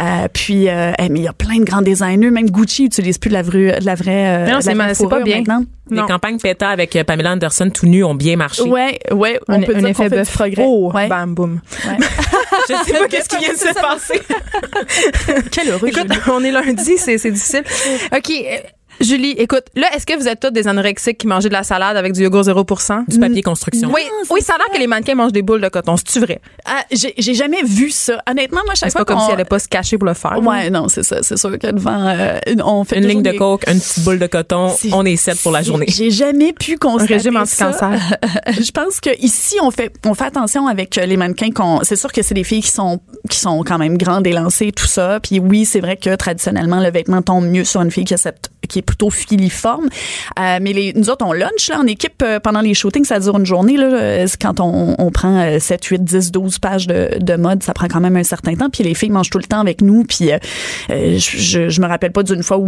[0.00, 2.30] Euh, puis, euh, eh, mais il y a plein de grands designers.
[2.30, 4.94] Même Gucci utilise plus de la, vraie, de la vraie, euh, Non, de la c'est
[4.94, 5.38] c'est pas bien.
[5.38, 5.62] maintenant.
[5.88, 6.06] Les Non.
[6.06, 8.62] campagnes PETA avec euh, Pamela Anderson tout nu ont bien marché.
[8.62, 10.64] Ouais, ouais, on un, peut un dire effet qu'on fait du progrès.
[10.66, 11.06] oh ouais.
[11.08, 11.96] bam boum ouais.
[12.68, 14.20] Je sais pas qu'est-ce qui vient de se passer.
[15.52, 15.86] Quel heureux.
[15.88, 17.62] Écoute, on est lundi, c'est c'est difficile.
[18.12, 18.32] OK.
[19.00, 21.96] Julie, écoute, là, est-ce que vous êtes toutes des anorexiques qui mangent de la salade
[21.96, 23.04] avec du yogourt 0%?
[23.08, 23.90] Du papier construction.
[23.94, 25.96] Oui, oui, ça a l'air que les mannequins mangent des boules de coton.
[25.96, 26.40] C'est-tu vrai?
[26.64, 28.22] Ah, j'ai j'ai jamais vu ça.
[28.30, 30.06] Honnêtement, moi, chaque C'est fois pas comme qu'on- si elle allait pas se cacher pour
[30.08, 30.38] le faire.
[30.42, 31.22] Ouais, non, c'est ça.
[31.22, 34.26] C'est sûr que devant, euh, on fait Une ligne de coke, une petite boule de
[34.26, 35.86] coton, C'est- on est set pour la journée.
[35.88, 37.68] J'ai jamais pu constater régime ça.
[37.68, 38.00] anti-cancer.
[38.60, 41.96] Je pense que ici on fait on fait attention avec euh, les mannequins qu'on c'est
[41.96, 44.86] sûr que c'est des filles qui sont qui sont quand même grandes et lancées tout
[44.86, 45.20] ça.
[45.20, 48.16] Puis oui, c'est vrai que traditionnellement le vêtement tombe mieux sur une fille qui a
[48.16, 49.88] cette qui est plutôt filiforme.
[50.38, 53.38] Euh, mais nous autres, on lunch là, en équipe euh, pendant les shootings, ça dure
[53.38, 53.76] une journée.
[53.76, 57.72] Là, Euh, quand on, prend euh, 7, 8, 10, 12 pages de, de mode, ça
[57.72, 58.68] prend quand même un certain temps.
[58.70, 60.04] Puis les filles mangent tout le temps avec nous.
[60.04, 60.30] Puis
[60.88, 62.66] je, je, me rappelle pas d'une fois où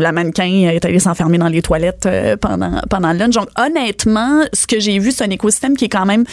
[0.00, 2.08] la mannequin est allée s'enfermer dans les toilettes
[2.40, 3.34] pendant, pendant le lunch.
[3.34, 6.24] Donc honnêtement, ce que j'ai vu, c'est un écosystème qui est quand même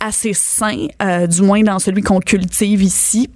[0.00, 0.86] assez sain,
[1.28, 3.30] du moins dans celui qu'on cultive ici.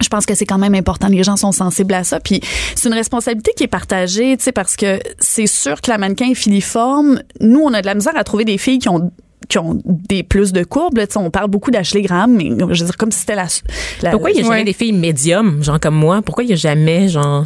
[0.00, 1.06] Je pense que c'est quand même important.
[1.08, 2.18] Les gens sont sensibles à ça.
[2.20, 2.40] Puis
[2.74, 6.30] c'est une responsabilité qui est partagée, tu sais, parce que c'est sûr que la mannequin
[6.30, 7.20] est filiforme.
[7.40, 9.10] Nous, on a de la misère à trouver des filles qui ont
[9.46, 10.96] qui ont des plus de courbes.
[10.96, 13.34] Là, Tu sais, on parle beaucoup d'Ashley Graham, mais je veux dire, comme si c'était
[13.34, 13.46] la,
[14.00, 14.64] la- Pourquoi il y a jamais Ouais.
[14.64, 16.22] des filles médiums, genre comme moi?
[16.22, 17.44] Pourquoi il y a jamais, genre...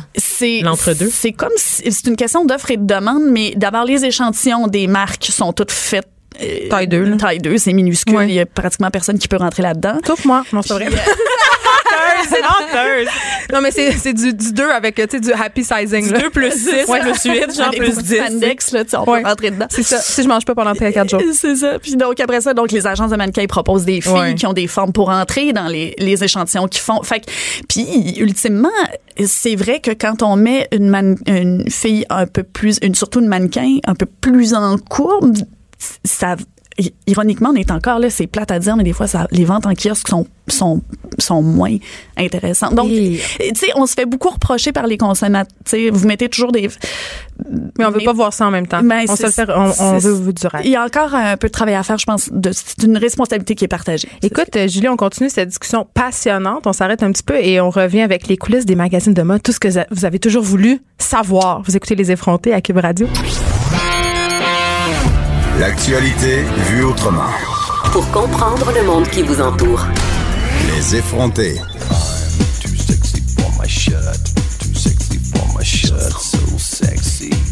[0.63, 1.11] L'entre-deux?
[1.13, 4.87] C'est comme si, c'est une question d'offre et de demande, mais d'abord les échantillons des
[4.87, 6.07] marques sont toutes faites
[6.41, 7.17] euh, Taille deux, là.
[7.17, 8.15] Taille 2, c'est minuscule.
[8.15, 8.29] Ouais.
[8.29, 9.99] Il y a pratiquement personne qui peut rentrer là-dedans.
[10.07, 10.45] Sauf moi.
[10.53, 10.87] Non, c'est pas vrai.
[12.29, 13.09] c'est menteuse.
[13.53, 16.11] Non, mais c'est du, du 2 avec, du happy sizing.
[16.13, 16.19] là.
[16.21, 17.01] 2 plus 6 Ouais.
[17.01, 18.15] plus 8, genre plus beaucoup de 10.
[18.17, 19.67] spandex, là, on peut rentrer dedans.
[19.71, 19.99] C'est ça.
[19.99, 21.23] Si je mange pas pendant 4 jours.
[21.33, 21.79] C'est ça.
[21.79, 24.67] Puis donc après ça, donc les agences de mannequins proposent des filles qui ont des
[24.67, 27.03] formes pour entrer dans les, les échantillons qu'ils font.
[27.03, 27.31] Fait que-
[27.69, 28.69] puis ultimement,
[29.25, 33.21] c'est vrai que quand on met une, man- une fille un peu plus, une surtout
[33.21, 35.37] une mannequin un peu plus en courbe,
[36.05, 36.37] ça
[37.07, 39.67] ironiquement, on est encore là, c'est plate à dire, mais des fois, ça, les ventes
[39.67, 40.81] en kiosque sont, sont,
[41.19, 41.77] sont moins
[42.17, 42.75] intéressantes.
[42.75, 45.53] Donc, Et- tu sais, on se fait beaucoup reprocher par les consommateurs.
[45.65, 46.69] Tu sais, Vous mettez toujours des,
[47.79, 48.83] Mais on veut Mais- pas voir ça en même temps.
[48.83, 50.63] Ben, on c'est- se le fait, on, veut du rêve.
[50.65, 52.31] il y a encore un peu de travail à faire, je pense.
[52.53, 54.09] C'est une responsabilité qui est partagée.
[54.23, 56.67] Écoute, euh, Julie, on continue cette discussion passionnante.
[56.67, 59.43] On s'arrête un petit peu et on revient avec les coulisses des magazines de mode,
[59.43, 61.63] tout ce que vous avez toujours voulu savoir.
[61.63, 63.07] Vous écoutez Les Effrontés à Cube Radio.
[65.59, 67.31] L'actualité vue autrement.
[67.91, 69.85] Pour comprendre le monde qui vous entoure.
[70.69, 71.61] Les effrontés.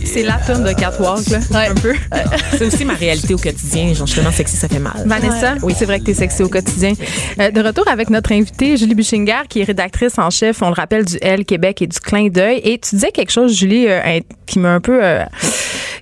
[0.04, 1.94] C'est la tonne de Catwalk, là, un peu.
[2.56, 3.92] C'est aussi ma réalité au quotidien.
[3.92, 5.02] Genre, justement, sexy, ça fait mal.
[5.04, 6.92] Vanessa, oui, c'est vrai que tu es sexy au quotidien.
[7.40, 10.74] Euh, de retour avec notre invitée, Julie Buchinger, qui est rédactrice en chef, on le
[10.74, 12.60] rappelle, du L Québec et du Clin d'œil.
[12.64, 15.04] Et tu disais quelque chose, Julie, euh, qui m'a un peu...
[15.04, 15.24] euh,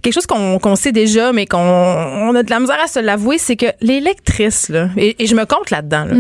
[0.03, 3.01] quelque chose qu'on qu'on sait déjà, mais qu'on on a de la misère à se
[3.01, 6.15] l'avouer, c'est que les lectrices, là, et, et je me compte là-dedans, là,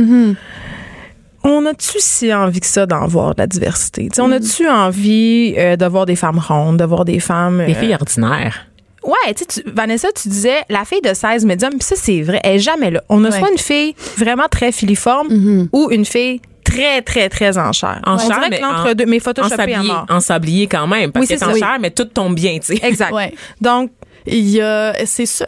[1.45, 4.09] on a-tu si envie que ça d'en voir de la diversité?
[4.09, 7.63] Tu sais, On a-tu envie euh, de voir des femmes rondes, de voir des femmes...
[7.67, 8.67] Les euh, filles ordinaires.
[9.05, 12.57] Ouais, tu Vanessa, tu disais la fille de 16 médium, puis ça, c'est vrai, elle
[12.57, 13.03] est jamais là.
[13.11, 13.39] On a Ouais.
[13.39, 18.01] soit une fille vraiment très filiforme ou une fille très, très, très en chair.
[18.07, 20.07] En On chair, mais que l'entre-deux, mais En à sablier, mort.
[20.09, 21.13] en sablier quand même.
[21.13, 21.59] Parce Oui, que c'est c'est en ça.
[21.59, 22.81] chair, mais tout tombe bien, tu sais.
[22.83, 23.13] Exact.
[23.13, 23.35] Ouais.
[23.61, 23.91] Donc,
[24.27, 25.45] Il y a, c'est ça.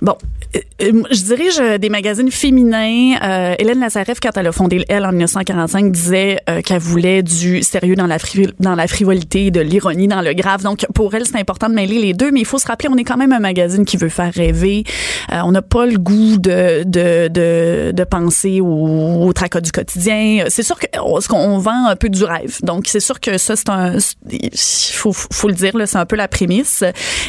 [0.00, 0.16] Bon.
[0.56, 3.16] Euh, euh, Je dirige euh, des magazines féminins.
[3.22, 7.62] Euh, Hélène Lazareff, quand elle a fondé le Elle en 1945, disait qu'elle voulait du
[7.62, 8.18] sérieux dans la,
[8.58, 10.62] dans la frivolité, de l'ironie dans le grave.
[10.62, 12.30] Donc, pour elle, c'est important de mêler les deux.
[12.30, 14.84] Mais il faut se rappeler, on est quand même un magazine qui veut faire rêver.
[15.32, 19.72] Euh, on n'a pas le goût de, de, de, de penser au, au tracas du
[19.72, 20.44] quotidien.
[20.48, 22.58] C'est sûr qu'on on vend un peu du rêve.
[22.62, 23.96] Donc, c'est sûr que ça, c'est un...
[24.30, 26.84] Il faut, faut le dire, c'est un peu la prémisse.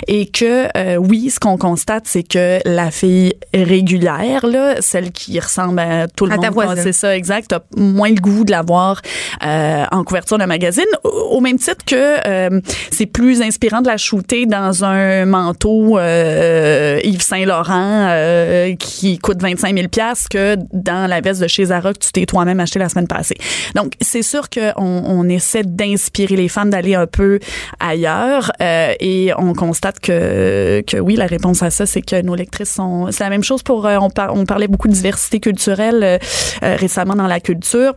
[0.07, 3.10] Et que, oui, ce qu'on constate, c'est que la fille
[3.53, 8.09] régulière, là, celle qui ressemble à tout le À monde, c'est ça, exact, a moins
[8.09, 9.01] le goût de la voir
[9.43, 13.87] euh, en couverture d'un magazine, au au même titre que euh, c'est plus inspirant de
[13.87, 20.27] la shooter dans un manteau euh, Yves Saint Laurent euh, qui coûte 25 000 pièces
[20.27, 23.37] que dans la veste de chez Zara que tu t'es toi-même acheté la semaine passée.
[23.75, 27.39] Donc c'est sûr qu'on on essaie d'inspirer les femmes d'aller un peu
[27.79, 32.35] ailleurs euh, et on constate que que oui la réponse à ça c'est que nos
[32.35, 35.39] lectrices sont c'est la même chose pour euh, on, par- on parlait beaucoup de diversité
[35.39, 36.17] culturelle euh,
[36.63, 37.93] euh, récemment dans la culture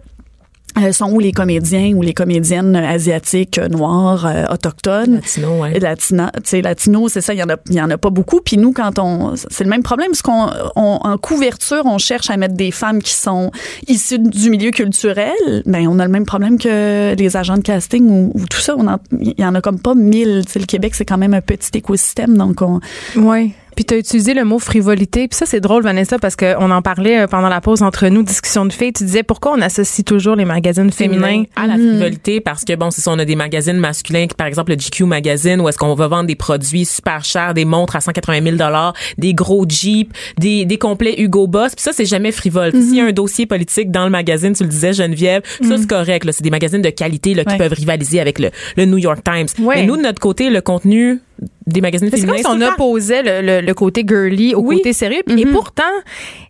[0.91, 5.15] sont où les comédiens ou les comédiennes asiatiques, noires, euh, autochtones?
[5.17, 5.79] Latino, ouais.
[5.79, 8.11] Latina, tu sais, latino, c'est ça, il y en a, il y en a pas
[8.11, 8.41] beaucoup.
[8.45, 12.29] Puis nous, quand on, c'est le même problème, parce qu'on, on- en couverture, on cherche
[12.29, 13.53] à mettre des femmes qui sont
[13.87, 15.63] issues du milieu culturel.
[15.65, 18.75] Ben, on a le même problème que les agents de casting ou, ou tout ça.
[18.77, 20.43] On en- il y en a comme pas mille.
[20.45, 22.81] Tu sais, le Québec, c'est quand même un petit écosystème, donc on.
[23.15, 23.51] ouais.
[23.75, 25.29] Puis tu as utilisé le mot frivolité.
[25.29, 28.23] Puis ça, c'est drôle, Vanessa, parce qu'on en parlait euh, pendant la pause entre nous,
[28.23, 28.93] discussion de filles.
[28.93, 32.41] Tu disais pourquoi on associe toujours les magazines féminins à la frivolité?
[32.41, 35.05] Parce que bon c'est ça on a des magazines masculins qui par exemple le GQ
[35.05, 38.57] magazine où est-ce qu'on va vendre des produits super chers des montres à 180 000
[38.57, 41.75] dollars des gros jeeps des, des complets Hugo Boss.
[41.75, 42.73] Puis ça c'est jamais frivole.
[42.73, 45.77] Puis s'il y a un dossier politique dans le magazine tu le disais Geneviève ça
[45.79, 46.33] c'est correct là.
[46.33, 47.59] C'est des magazines de qualité là, qui Ouais.
[47.59, 49.47] peuvent rivaliser avec le, le New York Times.
[49.65, 49.77] Ouais.
[49.77, 51.21] mais nous de notre côté le contenu
[51.67, 52.43] des magazines C'est féminins.
[52.43, 54.77] comme si on opposait le, le- le côté girly au Oui.
[54.77, 55.23] côté sérieux.
[55.27, 55.39] Mm-hmm.
[55.39, 55.83] Et pourtant,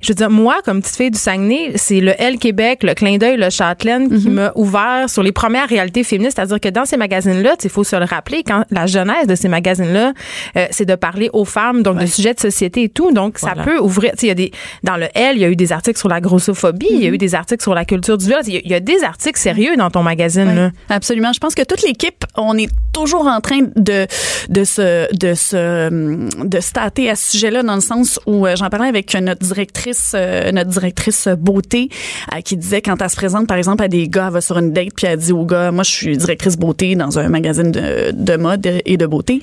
[0.01, 3.17] je veux dire, moi, comme petite fille du Saguenay, c'est le L Québec, le clin
[3.19, 4.31] d'œil, le Châtelaine qui Mm-hmm.
[4.31, 6.37] m'a ouvert sur les premières réalités féministes.
[6.37, 9.49] C'est-à-dire que dans ces magazines-là, il faut se le rappeler, quand la genèse de ces
[9.49, 10.13] magazines-là,
[10.57, 13.13] euh, c'est de parler aux femmes, donc de sujets de société et tout.
[13.13, 14.13] Donc, ça peut ouvrir.
[14.13, 14.51] tu sais, Il y a des
[14.83, 17.11] dans le L, il y a eu des articles sur la grossophobie, il y a
[17.11, 17.15] Mm-hmm.
[17.15, 18.41] eu des articles sur la culture du viol.
[18.47, 20.49] Il y a- il y a des articles sérieux dans ton magazine.
[20.49, 20.71] Oui, là.
[20.89, 21.33] absolument.
[21.33, 24.07] Je pense que toute l'équipe, on est toujours en train de
[24.49, 28.47] de se de se hum, de se tâter à ce sujet-là dans le sens où
[28.47, 31.89] euh, j'en parlais avec notre directrice euh, notre directrice beauté
[32.35, 34.59] euh, qui disait quand elle se présente par exemple à des gars, elle va sur
[34.59, 37.71] une date puis elle dit aux gars, moi je suis directrice beauté dans un magazine
[37.73, 39.41] de, de mode et de beauté,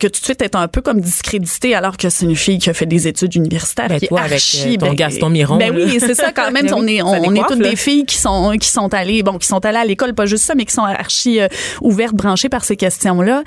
[0.00, 2.70] que tout de suite est un peu comme discréditée alors que c'est une fille qui
[2.70, 3.88] a fait des études universitaires.
[3.88, 5.84] Ben, qui toi, avec, archi- euh, ton Gaston Miron, Ben là.
[5.84, 6.66] oui, c'est ça quand même.
[6.66, 7.70] Ben on est on, est toutes là.
[7.70, 10.44] des filles qui sont qui sont allées bon qui sont allées à l'école pas juste
[10.44, 11.48] ça mais qui sont archi euh,
[11.80, 13.42] ouvertes branchées par ces questions là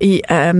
[0.00, 0.52] et euh,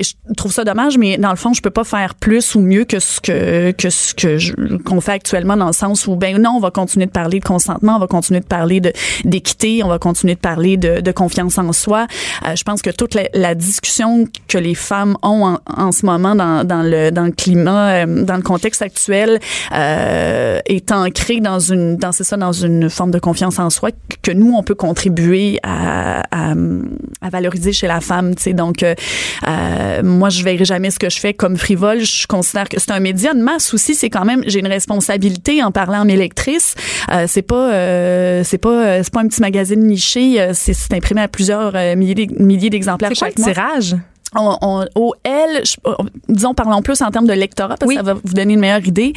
[0.00, 2.84] je trouve ça dommage mais dans le fond je peux pas faire plus ou mieux
[2.84, 6.52] que ce que que ce que qu'on fait actuellement dans le sens où ben non
[6.56, 8.92] on va continuer de parler de consentement on va continuer de parler de
[9.24, 12.06] d'équité on va continuer de parler de, de confiance en soi.
[12.46, 16.06] Euh, je pense que toute la, la discussion que les femmes ont en, en ce
[16.06, 19.40] moment dans, dans le dans le climat euh, dans le contexte actuel
[19.74, 23.90] euh, est ancrée dans une dans c'est ça dans une forme de confiance en soi
[24.22, 26.54] que nous on peut contribuer à, à,
[27.20, 28.52] à valoriser chez la femme tu sais.
[28.52, 28.94] Donc euh,
[29.46, 32.00] euh, moi je verrai jamais ce que je fais comme frivole.
[32.00, 33.94] Je considère que c'est un média de masse aussi.
[33.94, 36.74] C'est quand même j'ai une responsabilité en parlant à mes lectrices.
[37.12, 40.40] Euh, c'est pas euh, c'est pas euh, c'est pas un petit magazine niché.
[40.40, 43.52] Euh, c'est imprimé à plusieurs milliers milliers d'exemplaires quoi chaque mois.
[43.52, 43.96] tirage?
[44.36, 45.96] On, on- au L, je- on-
[46.28, 47.94] disons, parlons plus en termes de lectorat, parce Oui.
[47.96, 49.12] que ça va vous donner une meilleure idée.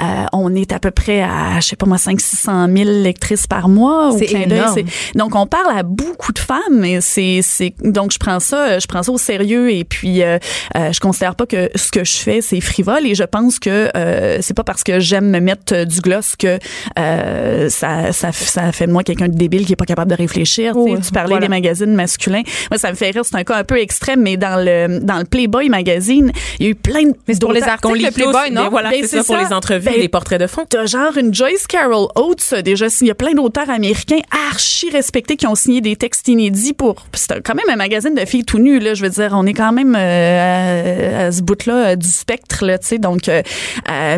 [0.00, 3.68] Euh, on est à peu près à, je sais pas moi, 500-600 000 lectrices par
[3.68, 4.12] mois.
[4.18, 4.72] C'est énorme.
[4.74, 6.84] C'est- Donc, on parle à beaucoup de femmes.
[6.84, 9.70] Et c'est, c'est, donc, je prends ça, je prends ça au sérieux.
[9.72, 10.38] Et puis, euh,
[10.76, 13.06] euh, je considère pas que ce que je fais, c'est frivole.
[13.06, 16.58] Et je pense que euh, c'est pas parce que j'aime me mettre du gloss que
[16.98, 20.16] euh, ça, ça, ça fait de moi quelqu'un de débile qui est pas capable de
[20.16, 20.72] réfléchir.
[20.76, 21.46] Oh, tu parlais voilà.
[21.46, 22.42] des magazines masculins.
[22.70, 23.22] Moi, ça me fait rire.
[23.24, 26.68] C'est un cas un peu extrême, mais dans le dans le Playboy magazine, il y
[26.68, 28.68] a eu plein de Mais c'est pour les articles, Qu'on lit le Playboy, non?
[28.70, 29.42] voilà, Ben, c'est c'est ça pour ça.
[29.48, 30.64] les entrevues, Ben, les portraits de fond.
[30.68, 34.20] T'as genre une Joyce Carol Oates, déjà, il y a plein d'auteurs américains
[34.50, 36.96] archi respectés qui ont signé des textes inédits pour.
[37.14, 38.94] C'est quand même un magazine de filles tout nues, là.
[38.94, 42.64] Je veux dire, on est quand même euh, à, à ce bout-là euh, du spectre,
[42.64, 42.98] là, tu sais.
[42.98, 43.42] Donc, euh,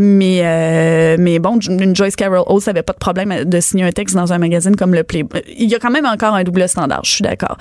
[0.01, 3.93] mais, euh, mais bon, une Joyce Carol Oates avait pas de problème de signer un
[3.93, 5.43] texte dans un magazine comme le Playboy.
[5.57, 7.57] Il y a quand même encore un double standard, je suis d'accord.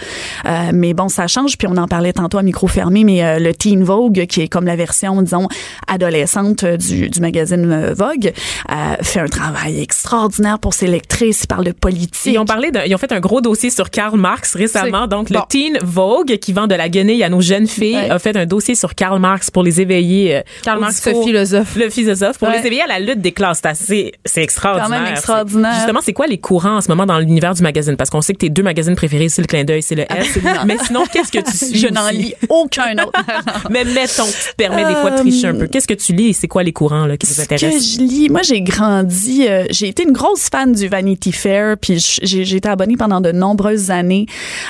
[0.74, 1.58] Mais bon, ça change.
[1.58, 4.48] Puis on en parlait tantôt à micro fermé, mais euh, le Teen Vogue, qui est
[4.48, 5.48] comme la version, disons,
[5.88, 8.34] adolescente euh, du, du magazine euh, Vogue,
[8.72, 11.44] euh, fait un travail extraordinaire pour ses lectrices.
[11.44, 12.34] Il parle de politique.
[12.34, 15.08] Ils ont parlé, ils ont fait un gros dossier sur Karl Marx récemment.
[15.08, 15.40] Donc, bon.
[15.40, 18.10] le Teen Vogue, qui vend de la guenille à nos jeunes filles, Ouais.
[18.10, 20.42] a fait un dossier sur Karl Marx pour les éveiller.
[20.64, 21.76] Karl Marx, ce philosophe.
[21.76, 22.60] Le philosophe, pour Ouais.
[22.60, 23.60] les éveiller à la lutte des classes.
[23.62, 24.90] C'est assez, c'est extraordinaire.
[24.90, 25.74] Quand même extraordinaire.
[25.76, 27.96] Justement, c'est quoi les courants en ce moment dans l'univers du magazine?
[27.98, 30.40] Parce qu'on sait que tes deux magazines préférés, c'est le clin d'œil, c'est le S.
[30.66, 31.78] Mais sinon, qu'est-ce que tu suis?
[31.80, 33.20] Je n'en lis aucun autre.
[33.70, 35.68] Mais mettons, tu te permets des fois de tricher un peu.
[35.68, 36.30] Qu'est-ce que tu lis?
[36.30, 37.94] Et c'est quoi les courants là, qui vous Ce que intéressent?
[37.96, 42.00] je lis, moi j'ai grandi, euh, j'ai été une grosse fan du Vanity Fair, puis
[42.00, 44.26] j'ai j'ai été abonnée pendant de nombreuses années.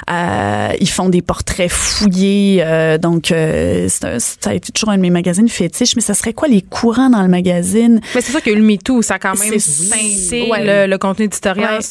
[0.09, 4.89] Euh, ils font des portraits fouillés, euh, donc euh, c'est un- ça a été toujours
[4.89, 5.95] un de mes magazines fétiches.
[5.95, 7.99] Mais ça serait quoi les courants dans le magazine?
[8.15, 10.85] Mais c'est ça que le MeToo, ça a quand même C'est- teinté Ouais.
[10.87, 11.79] le, le contenu éditorial.
[11.79, 11.85] Ouais.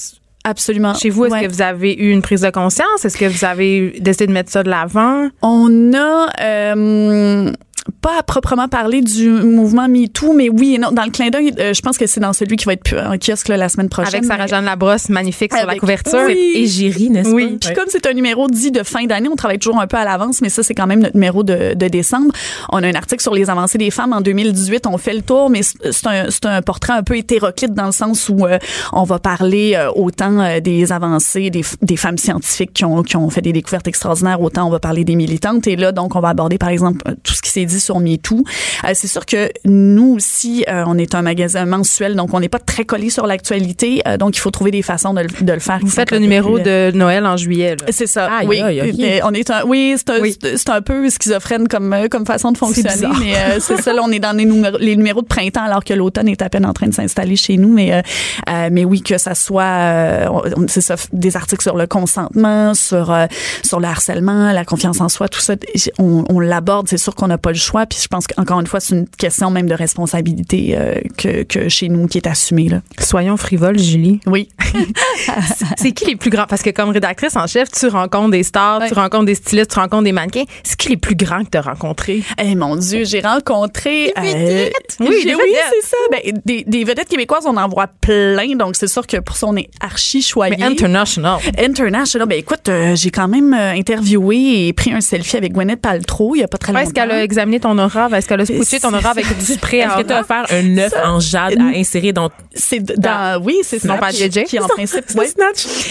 [0.45, 0.95] Absolument.
[0.95, 1.47] Chez vous, est-ce Ouais.
[1.47, 3.05] que vous avez eu une prise de conscience?
[3.05, 5.29] Est-ce que vous avez décidé de mettre ça de l'avant?
[5.41, 7.53] On a euh,
[8.01, 10.93] pas à proprement parler du mouvement MeToo, mais oui et non.
[10.93, 13.17] Dans le clin d'œil, euh, je pense que c'est dans celui qui va être en
[13.19, 14.15] kiosque là, la semaine prochaine.
[14.17, 16.21] Avec Sarah-Jeanne Labrosse, magnifique sur la couverture.
[16.27, 16.53] Oui.
[16.57, 17.59] Et Géry, n'est-ce Oui.
[17.59, 17.67] pas?
[17.69, 20.05] Puis comme c'est un numéro dit de fin d'année, on travaille toujours un peu à
[20.05, 22.33] l'avance, mais ça, c'est quand même notre numéro de, de décembre.
[22.71, 24.87] On a un article sur les avancées des femmes en 2018.
[24.87, 27.93] On fait le tour, mais c'est un, c'est un portrait un peu hétéroclite dans le
[27.93, 28.59] sens où euh,
[28.93, 33.17] on va parler euh, autant euh, des avancées des, des femmes scientifiques qui ont, qui
[33.17, 35.67] ont fait des découvertes extraordinaires, autant on va parler des militantes.
[35.67, 38.43] Et là, donc, on va aborder, par exemple, tout ce qui s'est dit sur MeToo.
[38.85, 42.49] Euh, c'est sûr que nous aussi, euh, on est un magasin mensuel, donc on n'est
[42.49, 44.03] pas très collé sur l'actualité.
[44.07, 45.79] euh, donc, il faut trouver des façons de, le- de le faire.
[45.83, 47.77] Vous faites le numéro plus, de Noël en juillet.
[47.91, 48.31] c'est ça.
[48.33, 48.97] Aïe, oui, aïe, ok.
[48.99, 50.37] Mais on est un, oui, c'est un, Oui.
[50.69, 53.93] un peu schizophrène comme comme façon de fonctionner, mais euh, c'est ça.
[53.93, 56.49] Là, on est dans les numéros, les numéros de printemps alors que l'automne est à
[56.49, 57.73] peine en train de s'installer chez nous.
[57.73, 60.29] Mais euh, mais oui, que ça soit, euh,
[60.69, 63.15] c'est ça, des articles sur le consentement, sur
[63.63, 65.55] sur le harcèlement, la confiance en soi, tout ça,
[65.99, 66.89] on, on l'aborde.
[66.89, 67.87] C'est sûr qu'on n'a pas le choix.
[67.87, 71.69] Puis je pense qu'encore une fois, c'est une question même de responsabilité euh, que que
[71.69, 72.81] chez nous qui est assumée là.
[72.99, 74.21] Soyons frivoles, Julie.
[74.27, 74.49] Oui.
[75.77, 76.47] C'est qui les plus grands?
[76.47, 79.79] Parce que comme rédactrice en chef, tu rencontres des stars, tu rencontres des stylistes, tu
[79.79, 80.45] rencontres des mannequins.
[80.63, 82.23] C'est qui les plus grands que tu as rencontrés?
[82.43, 84.13] Eh mon Dieu, j'ai rencontré.
[84.21, 84.97] Des euh, vedettes.
[85.01, 85.73] oui, Oui, des oui, vedettes.
[85.83, 85.97] c'est ça.
[86.11, 89.47] Ben, des, des vedettes québécoises, on en voit plein, donc c'est sûr que pour ça,
[89.47, 90.57] on est archi choyé.
[90.59, 91.39] Mais international.
[91.59, 92.29] International.
[92.29, 96.41] Ben écoute, euh, j'ai quand même interviewé et pris un selfie avec Gwyneth Paltrow il
[96.41, 96.85] y a pas très longtemps.
[96.85, 98.09] Est-ce qu'elle a examiné ton aura?
[98.17, 100.23] Est-ce qu'elle a scouché ton aura avec du spray Est-ce à que tu as aura?
[100.23, 103.95] offert un œuf en jade à insérer dans C'est dans, oui, c'est ça.
[103.95, 104.45] pas qui- JJ.
[104.45, 105.29] Qui en principe, ouais.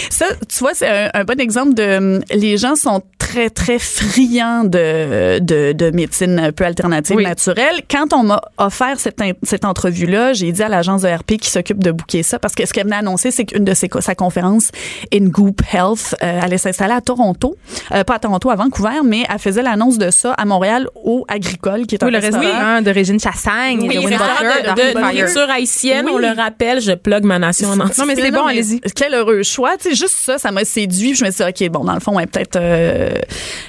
[0.10, 3.80] Ça, tu vois, c'est un, un bon exemple de, hum, les gens sont très, très
[3.80, 7.24] friands de, de, de médecine un peu alternative Oui.
[7.24, 7.82] naturelle.
[7.90, 11.82] Quand on m'a offert cette, cette entrevue-là, j'ai dit à l'agence de RP qui s'occupe
[11.84, 14.70] de booker ça, parce que ce qu'elle venait annoncer, c'est qu'une de ses, sa conférence,
[15.14, 17.56] In Goop Health, euh, allait s'installer à Toronto,
[17.94, 21.26] Euh, pas à Toronto, à Vancouver, mais elle faisait l'annonce de ça à Montréal au
[21.52, 22.44] Agricole, qui est un Oui, le restaurant.
[22.44, 26.12] restaurant de Régine Chassagne, Oui, de restaurant de, de nourriture haïtienne, Oui.
[26.16, 27.96] on le rappelle, je plug ma nation en entier.
[28.00, 28.80] Non, mais c'est bon, allez-y.
[28.96, 29.78] Quel heureux choix.
[29.78, 31.16] Tu sais, juste ça, ça m'a séduit.
[31.16, 33.10] Je me suis dit, OK, bon, dans le fond, elle peut-être, euh,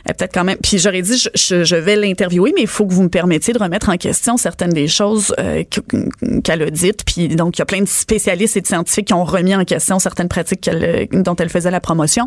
[0.06, 0.56] peut-être quand même.
[0.62, 3.52] Puis j'aurais dit, je, je, je vais l'interviewer, mais il faut que vous me permettiez
[3.54, 7.04] de remettre en question certaines des choses euh, que- qu'elle a dites.
[7.04, 9.64] Puis donc, il y a plein de spécialistes et de scientifiques qui ont remis en
[9.64, 12.26] question certaines pratiques qu'elle, dont elle faisait la promotion.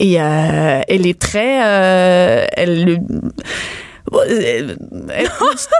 [0.00, 2.46] Et euh, elle est très...
[2.56, 3.00] Elle-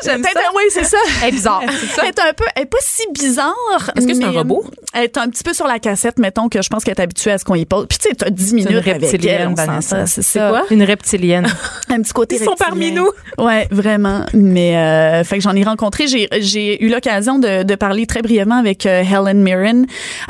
[0.04, 0.50] J'aime peut-être- ça.
[0.54, 0.96] Oui, c'est ça.
[1.22, 1.62] Elle est bizarre?
[2.02, 3.54] Elle est un peu, elle est pas si bizarre.
[3.96, 4.64] Est-ce que c'est un robot?
[4.66, 7.00] euh, Elle est un petit peu sur la cassette, mettons que je pense qu'elle est
[7.00, 7.86] habituée à ce qu'on y pose.
[7.88, 10.06] Puis tu sais, t'as 10 minutes avec elle, Vanessa.
[10.06, 10.64] c'est quoi?
[10.70, 11.46] Une reptilienne.
[11.88, 13.08] Un petit côté Ils sont parmi nous.
[13.38, 14.24] Ouais, vraiment.
[14.34, 16.06] Mais euh, fait que j'en ai rencontré.
[16.06, 19.86] J'ai j'ai eu l'occasion de, de parler très brièvement avec euh, Helen Mirren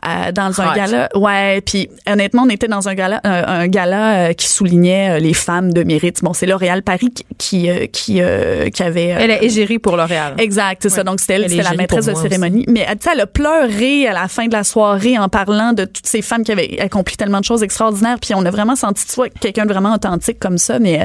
[0.06, 0.74] euh, dans un Hot.
[0.76, 1.08] gala.
[1.14, 1.60] Ouais.
[1.62, 5.34] Puis honnêtement, on était dans un gala, euh, un gala euh, qui soulignait euh, les
[5.34, 6.22] femmes de mérite.
[6.22, 9.12] Bon, c'est L'Oréal Paris qui qui euh, qui, euh, qui avait.
[9.12, 10.34] euh, Elle est égérie pour L'Oréal.
[10.38, 11.04] Exact, c'est ça.
[11.04, 12.64] Donc, c'était elle, c'était la maîtresse de cérémonie.
[12.68, 15.72] Mais elle, tu sais, elle a pleuré à la fin de la soirée en parlant
[15.72, 18.16] de toutes ces femmes qui avaient accompli tellement de choses extraordinaires.
[18.20, 20.78] Puis on a vraiment senti, tu vois, quelqu'un de vraiment authentique comme ça.
[20.78, 21.04] Mais euh,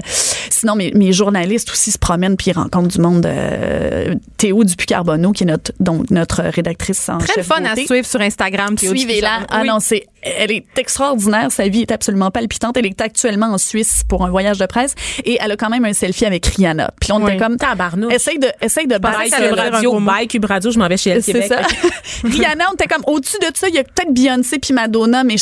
[0.50, 3.26] sinon, mes, mes journalistes aussi se promènent puis ils rencontrent du monde.
[3.26, 8.06] euh, Théo Dupuis-Carbonneau, qui est notre, donc, notre rédactrice en Très chef fun à suivre
[8.08, 8.76] sur Instagram.
[8.76, 9.40] Théo Suivez-la.
[9.42, 9.48] Dupuis.
[9.52, 9.68] Ah Oui.
[9.68, 11.52] non, c'est, elle est extraordinaire.
[11.52, 12.78] Sa vie est absolument palpitante.
[12.78, 14.94] Elle est actuellement en Suisse pour un voyage de presse
[15.26, 16.92] et elle a quand même un selfie avec Rihanna.
[17.00, 17.32] Puis on Oui.
[17.34, 18.14] était comme, Tabarnouche.
[18.14, 21.24] essaye de, essaye de battre Cube Radio, bye Cube Radio, je m'en vais chez Elle
[21.24, 21.50] c'est Québec.
[21.52, 21.62] ça.
[22.24, 25.36] Rihanna, on était comme au-dessus de ça, il y a peut-être Beyoncé puis Madonna, mais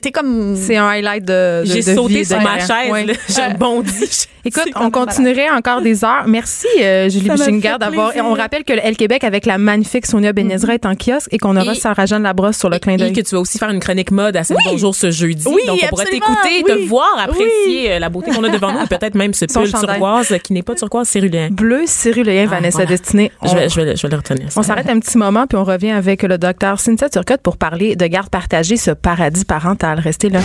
[0.00, 2.90] t'es comme C'est un highlight de, de, J'ai de sauté vie sur de ma chaise,
[2.90, 3.06] Oui.
[3.28, 4.26] je rebondis.
[4.44, 6.24] Écoute, on continuerait encore des heures.
[6.28, 8.12] Merci, euh, Julie fait d'avoir.
[8.16, 11.38] On rappelle que le L Québec avec la magnifique Sonia Benezra est en kiosque et
[11.38, 13.12] qu'on aura Et- Sarah Jeanne Labrosse sur le clin Et d'œil.
[13.12, 15.44] que tu vas aussi faire une chronique mode à ce bonjour ce jeudi.
[15.46, 16.64] Oui, Donc, on pourrait t'écouter, oui.
[16.64, 17.86] te voir, apprécier Oui.
[17.88, 19.88] euh, la beauté qu'on a devant nous et peut-être même ce Son pull chandail.
[20.00, 21.50] turquoise qui n'est pas turquoise, céruléen.
[21.52, 22.90] Bleu, céruléen, Vanessa Ah, voilà.
[22.98, 23.30] Destinée.
[23.42, 24.50] On, Je vais, je, vais, je vais le retenir.
[24.50, 24.58] ça.
[24.60, 27.94] on s'arrête un petit moment puis on revient avec le docteur Cynthia Turcotte pour parler
[27.94, 30.00] de garde partagée, ce paradis parental.
[30.00, 30.40] Restez là.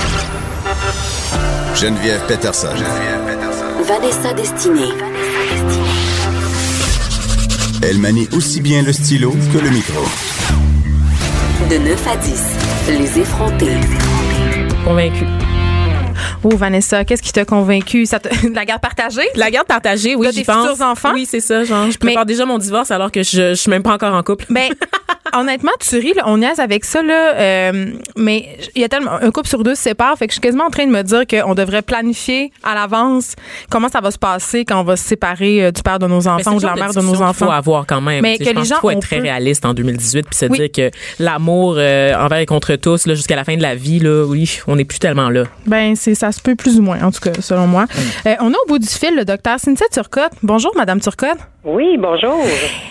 [1.75, 2.67] Geneviève Peterson.
[3.87, 4.89] Vanessa Destinée.
[7.83, 10.01] Elle manie aussi bien le stylo que le micro.
[11.71, 12.55] De 9 à 10.
[12.89, 13.77] Les effrontés.
[14.83, 15.23] Convaincu.
[16.43, 18.05] Oh, Vanessa, qu'est-ce qui t'a convaincu?
[18.07, 19.27] Ça te- la garde partagée?
[19.35, 20.67] La garde partagée, oui, des pense.
[20.69, 21.11] futurs enfants?
[21.13, 21.63] Oui, c'est ça.
[21.63, 24.23] Genre, je prépare déjà mon divorce alors que je, je suis même pas encore en
[24.23, 24.45] couple.
[24.49, 24.71] Ben,
[25.33, 29.11] honnêtement, tu ris, là, on niaise avec ça, là, euh, mais il y a tellement,
[29.21, 31.03] un couple sur deux se sépare, fait que je suis quasiment en train de me
[31.03, 33.35] dire qu'on devrait planifier à l'avance
[33.69, 36.21] comment ça va se passer quand on va se séparer euh, du père de nos
[36.21, 37.45] Mais enfants ou de la mère de nos enfants.
[37.45, 38.23] faut avoir quand même.
[38.23, 40.35] Mais que je les pense gens qu'il faut être très peu- réaliste en 2018 puis
[40.37, 40.57] se Oui.
[40.57, 44.25] dire que l'amour euh, envers et contre tous jusqu'à la fin de la vie là,
[44.25, 45.43] oui, on n'est plus tellement là.
[45.67, 47.85] Ben, c'est, ça se peut plus ou moins, en tout cas, selon moi.
[48.25, 50.33] Euh, on a au bout du fil le docteur Cynthia Turcotte.
[50.43, 51.37] Bonjour, Madame Turcotte.
[51.63, 52.43] Oui, bonjour.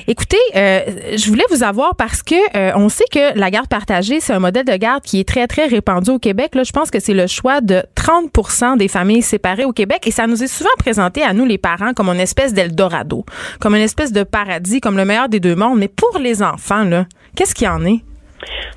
[0.07, 0.80] Écoutez, euh,
[1.16, 4.38] je voulais vous avoir parce que euh, on sait que la garde partagée, c'est un
[4.38, 6.55] modèle de garde qui est très, très répandu au Québec.
[6.55, 10.12] Là, je pense que c'est le choix de 30% des familles séparées au Québec et
[10.12, 13.24] ça nous est souvent présenté à nous, les parents, comme une espèce d'Eldorado,
[13.61, 15.78] comme une espèce de paradis, comme le meilleur des deux mondes.
[15.78, 18.01] Mais pour les enfants, là, qu'est-ce qu'il y en est?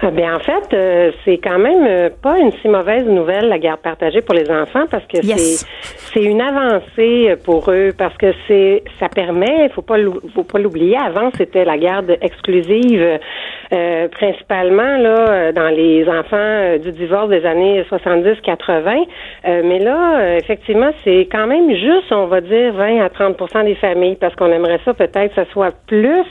[0.02, 3.58] Ah, Ben en fait, euh, c'est quand même euh, pas une si mauvaise nouvelle la
[3.60, 5.66] garde partagée pour les enfants parce que Yes.
[6.14, 9.96] c'est une avancée euh, pour eux parce que c'est ça permet, faut pas
[10.36, 10.98] faut pas l'oublier.
[10.98, 13.20] Avant c'était la garde exclusive,
[13.74, 19.06] euh, principalement là dans les enfants du divorce des années 70-80.
[19.48, 23.76] Euh, mais là, effectivement, c'est quand même juste, on va dire 20 à 30% des
[23.76, 26.26] familles parce qu'on aimerait ça peut-être que ce soit plus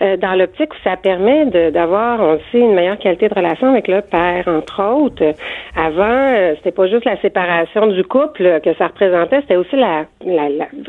[0.00, 3.68] dans l'optique où ça permet de- d'avoir, on le sait, une meilleure qualité de relation
[3.70, 5.32] avec le père, entre autres.
[5.76, 6.02] Avant,
[6.34, 10.04] euh, c'était pas juste la séparation du couple que ça représentait, c'était aussi la-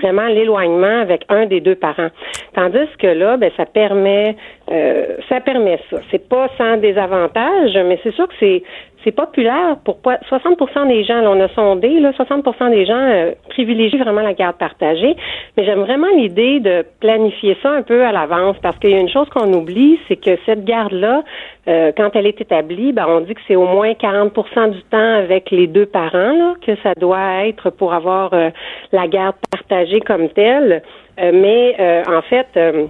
[0.01, 2.09] vraiment l'éloignement avec un des deux parents.
[2.53, 4.36] Tandis que là, ben, ça permet,
[4.71, 5.97] euh, ça permet ça.
[6.11, 8.63] C'est pas sans désavantage, mais c'est sûr que c'est
[9.03, 12.95] c'est populaire pour pas- 60% des gens, là, on a sondé, là, 60% des gens
[12.97, 15.15] euh, privilégient vraiment la garde partagée.
[15.55, 18.99] Mais j'aime vraiment l'idée de planifier ça un peu à l'avance parce qu'il y a
[18.99, 21.23] une chose qu'on oublie, c'est que cette garde-là,
[21.67, 25.15] euh, quand elle est établie, ben, on dit que c'est au moins 40% du temps
[25.15, 28.49] avec les deux parents là, que ça doit être pour avoir euh,
[28.91, 30.81] la garde partagée comme telle.
[31.19, 32.85] Euh, mais euh, en fait, euh,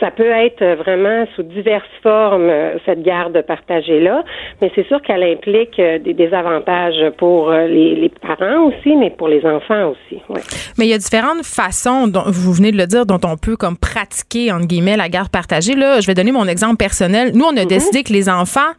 [0.00, 4.24] Ça peut être vraiment sous diverses formes, euh, cette garde partagée-là,
[4.60, 8.96] mais c'est sûr qu'elle implique euh, des, des avantages pour euh, les, les parents aussi,
[8.96, 10.20] mais pour les enfants aussi.
[10.28, 10.40] Ouais.
[10.78, 13.56] Mais il y a différentes façons, dont, vous venez de le dire, dont on peut
[13.56, 15.74] comme pratiquer, entre guillemets, la garde partagée.
[15.74, 17.32] Là, je vais donner mon exemple personnel.
[17.34, 18.72] Nous, on a décidé que les enfants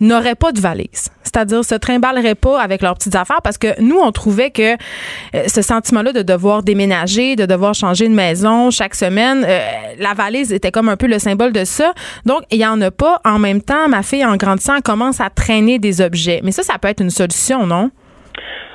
[0.00, 1.10] n'auraient pas de valise.
[1.34, 5.48] C'est-à-dire se trimballeraient pas avec leurs petites affaires parce que nous, on trouvait que euh,
[5.48, 9.60] ce sentiment-là de devoir déménager, de devoir changer de maison chaque semaine, euh,
[9.98, 11.92] la valise était comme un peu le symbole de ça.
[12.24, 13.20] Donc, il y en a pas.
[13.24, 16.40] En même temps, ma fille, en grandissant, commence à traîner des objets.
[16.44, 17.90] Mais ça, ça peut être une solution, non?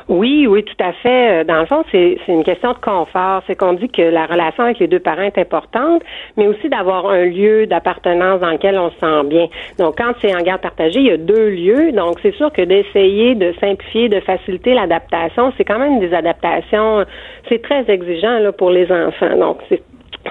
[0.10, 1.41] Oui, oui, tout à fait.
[1.41, 3.43] Euh, Dans le fond, c'est une question de confort.
[3.45, 6.01] C'est qu'on dit que la relation avec les deux parents est importante,
[6.36, 9.47] mais aussi d'avoir un lieu d'appartenance dans lequel on se sent bien.
[9.78, 11.91] Donc, quand c'est en garde partagée, il y a deux lieux.
[11.91, 17.05] Donc, c'est sûr que d'essayer de simplifier, de faciliter l'adaptation, c'est quand même des adaptations.
[17.47, 19.38] C'est très exigeant là pour les enfants.
[19.38, 19.82] Donc, c'est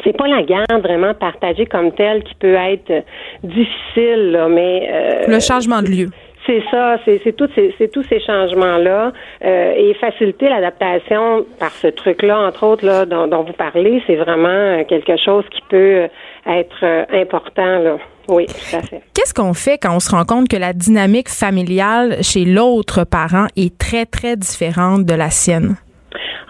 [0.04, 3.04] c'est pas la garde vraiment partagée comme telle qui peut être
[3.42, 6.08] difficile, là, mais euh, Le changement de lieu.
[6.48, 9.12] C'est ça, c'est c'est tous ces, c'est tous ces changements-là
[9.44, 14.16] euh, et faciliter l'adaptation par ce truc-là, entre autres, là, dont, dont vous parlez, c'est
[14.16, 16.08] vraiment euh, quelque chose qui peut euh,
[16.46, 17.98] être euh, important, là.
[18.28, 19.02] Oui, tout à fait.
[19.14, 23.46] Qu'est-ce qu'on fait quand on se rend compte que la dynamique familiale chez l'autre parent
[23.56, 25.76] est très, très différente de la sienne?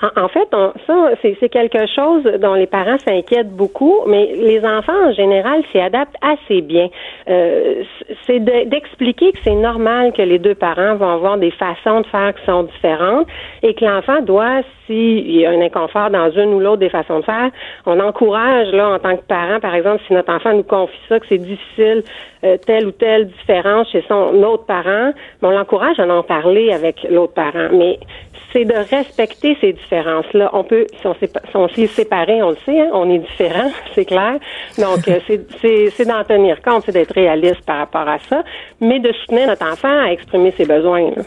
[0.02, 4.64] En, en fait, on- ça, c'est quelque chose dont les parents s'inquiètent beaucoup, mais les
[4.64, 6.88] enfants, en général, s'y adaptent assez bien.
[7.28, 7.82] Euh,
[8.26, 12.06] c'est de- d'expliquer que c'est normal que les deux parents vont avoir des façons de
[12.06, 13.26] faire qui sont différentes
[13.62, 17.18] et que l'enfant doit, s'il y a un inconfort dans une ou l'autre des façons
[17.20, 17.50] de faire,
[17.84, 21.18] on encourage, là, en tant que parent, par exemple, si notre enfant nous confie ça,
[21.20, 22.02] que c'est difficile,
[22.44, 27.04] euh, telle ou telle différence chez son autre parent, on l'encourage à en parler avec
[27.10, 27.68] l'autre parent.
[27.72, 27.98] Mais
[28.52, 30.50] c'est de respecter ces différences-là.
[30.52, 31.30] On peut, si on s'est
[31.74, 34.34] si séparés, on le sait, hein, on est différents, c'est clair.
[34.78, 38.42] Donc, euh, c'est- d'en tenir compte, c'est d'être réaliste par rapport à ça,
[38.80, 41.10] mais de soutenir notre enfant à exprimer ses besoins.
[41.16, 41.22] là.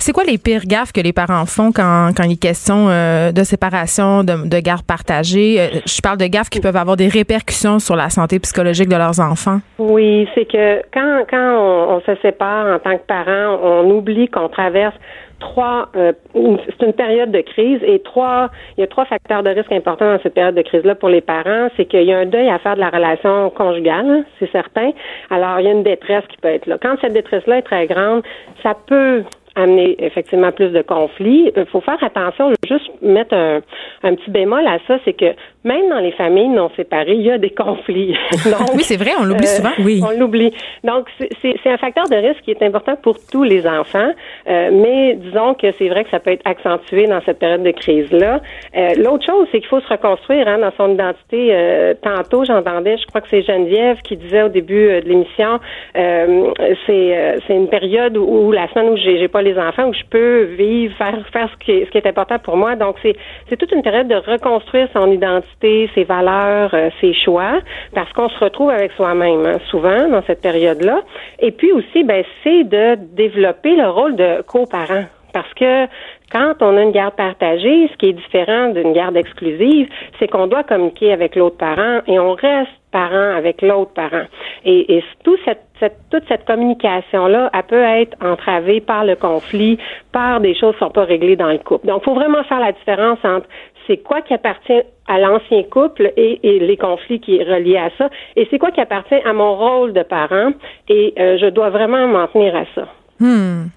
[0.00, 3.30] C'est quoi les pires gaffes que les parents font quand, quand il est question euh,
[3.32, 5.56] de séparation, de, de garde partagée?
[5.60, 8.96] Euh, je parle de gaffes qui peuvent avoir des répercussions sur la santé psychologique de
[8.96, 9.58] leurs enfants.
[9.78, 14.28] Oui, c'est que quand, quand on, on se sépare en tant que parent, on oublie
[14.28, 14.94] qu'on traverse
[15.40, 19.50] trois, euh, c'est une période de crise et trois, il y a trois facteurs de
[19.50, 21.68] risque importants dans cette période de crise-là pour les parents.
[21.76, 24.90] C'est qu'il y a un deuil à faire de la relation conjugale, hein, c'est certain.
[25.30, 26.78] Alors, il y a une détresse qui peut être là.
[26.80, 28.22] Quand cette détresse-là est très grande,
[28.62, 29.24] ça peut
[29.58, 31.50] amener effectivement plus de conflits.
[31.56, 33.60] Il faut faire attention, je veux juste mettre un,
[34.04, 35.32] un petit bémol à ça, c'est que
[35.64, 38.14] même dans les familles non séparées, il y a des conflits.
[38.44, 39.72] Donc, Oui, c'est vrai, on l'oublie euh, souvent.
[39.80, 40.00] Oui.
[40.06, 40.52] On l'oublie.
[40.84, 44.10] Donc, c'est- c'est c'est un facteur de risque qui est important pour tous les enfants,
[44.48, 47.70] euh, mais disons que c'est vrai que ça peut être accentué dans cette période de
[47.72, 48.40] crise-là.
[48.76, 51.48] Euh, L'autre chose, c'est qu'il faut se reconstruire hein, dans son identité.
[51.52, 55.58] Euh, tantôt, j'entendais, je crois que c'est Geneviève qui disait au début euh, de l'émission,
[55.96, 56.50] euh,
[56.86, 59.94] c'est euh, c'est une période où, où la semaine où j'ai j'ai pas enfants, où
[59.94, 62.74] je peux vivre, faire, faire ce, qui est, ce qui est important pour moi.
[62.74, 63.14] Donc, c'est
[63.48, 67.60] c'est toute une période de reconstruire son identité, ses valeurs, euh, ses choix,
[67.94, 71.00] parce qu'on se retrouve avec soi-même hein, souvent dans cette période-là.
[71.38, 75.04] Et puis aussi, ben, c'est de développer le rôle de coparent.
[75.32, 75.86] Parce que
[76.32, 79.88] quand on a une garde partagée, ce qui est différent d'une garde exclusive,
[80.18, 84.24] c'est qu'on doit communiquer avec l'autre parent et on reste parent avec l'autre parent.
[84.64, 89.78] Et, et tout cette, cette- toute cette communication-là, elle peut être entravée par le conflit,
[90.12, 91.86] par des choses qui ne sont pas réglées dans le couple.
[91.86, 93.46] Donc, il faut vraiment faire la différence entre
[93.86, 97.90] c'est quoi qui appartient à l'ancien couple et, et les conflits qui est reliés à
[97.96, 100.52] ça, et c'est quoi qui appartient à mon rôle de parent,
[100.90, 102.86] et euh, je dois vraiment m'en tenir à ça.
[103.18, 103.68] Hmm.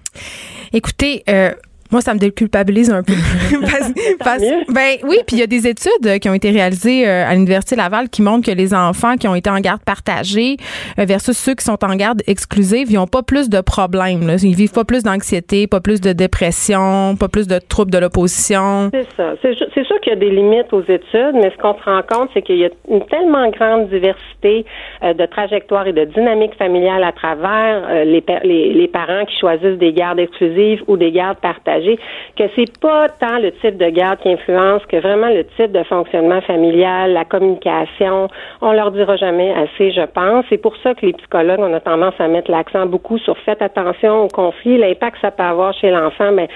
[0.74, 1.50] Écoutez, euh,
[1.92, 3.12] moi, ça me déculpabilise un peu.
[4.18, 7.26] Parce- ben oui, puis il y a des études euh, qui ont été réalisées euh,
[7.28, 10.56] à l'Université Laval qui montrent que les enfants qui ont été en garde partagée
[10.98, 14.26] euh, versus ceux qui sont en garde exclusive, ils n'ont pas plus de problèmes.
[14.26, 14.36] Là.
[14.42, 18.90] Ils vivent pas plus d'anxiété, pas plus de dépression, pas plus de troubles de l'opposition.
[18.92, 19.34] C'est ça.
[19.42, 22.30] C'est sûr qu'il y a des limites aux études, mais ce qu'on se rend compte,
[22.32, 24.64] c'est qu'il y a une tellement grande diversité
[25.02, 28.22] de trajectoires et de dynamiques familiales à travers les,
[28.72, 31.81] les parents qui choisissent des gardes exclusives ou des gardes partagées
[32.36, 35.82] que c'est pas tant le type de garde qui influence que vraiment le type de
[35.84, 38.28] fonctionnement familial, la communication.
[38.60, 40.44] On leur dira jamais assez, je pense.
[40.48, 43.62] C'est pour ça que les psychologues, on a tendance à mettre l'accent beaucoup sur faites
[43.62, 46.48] attention au conflit, l'impact que ça peut avoir chez l'enfant, mais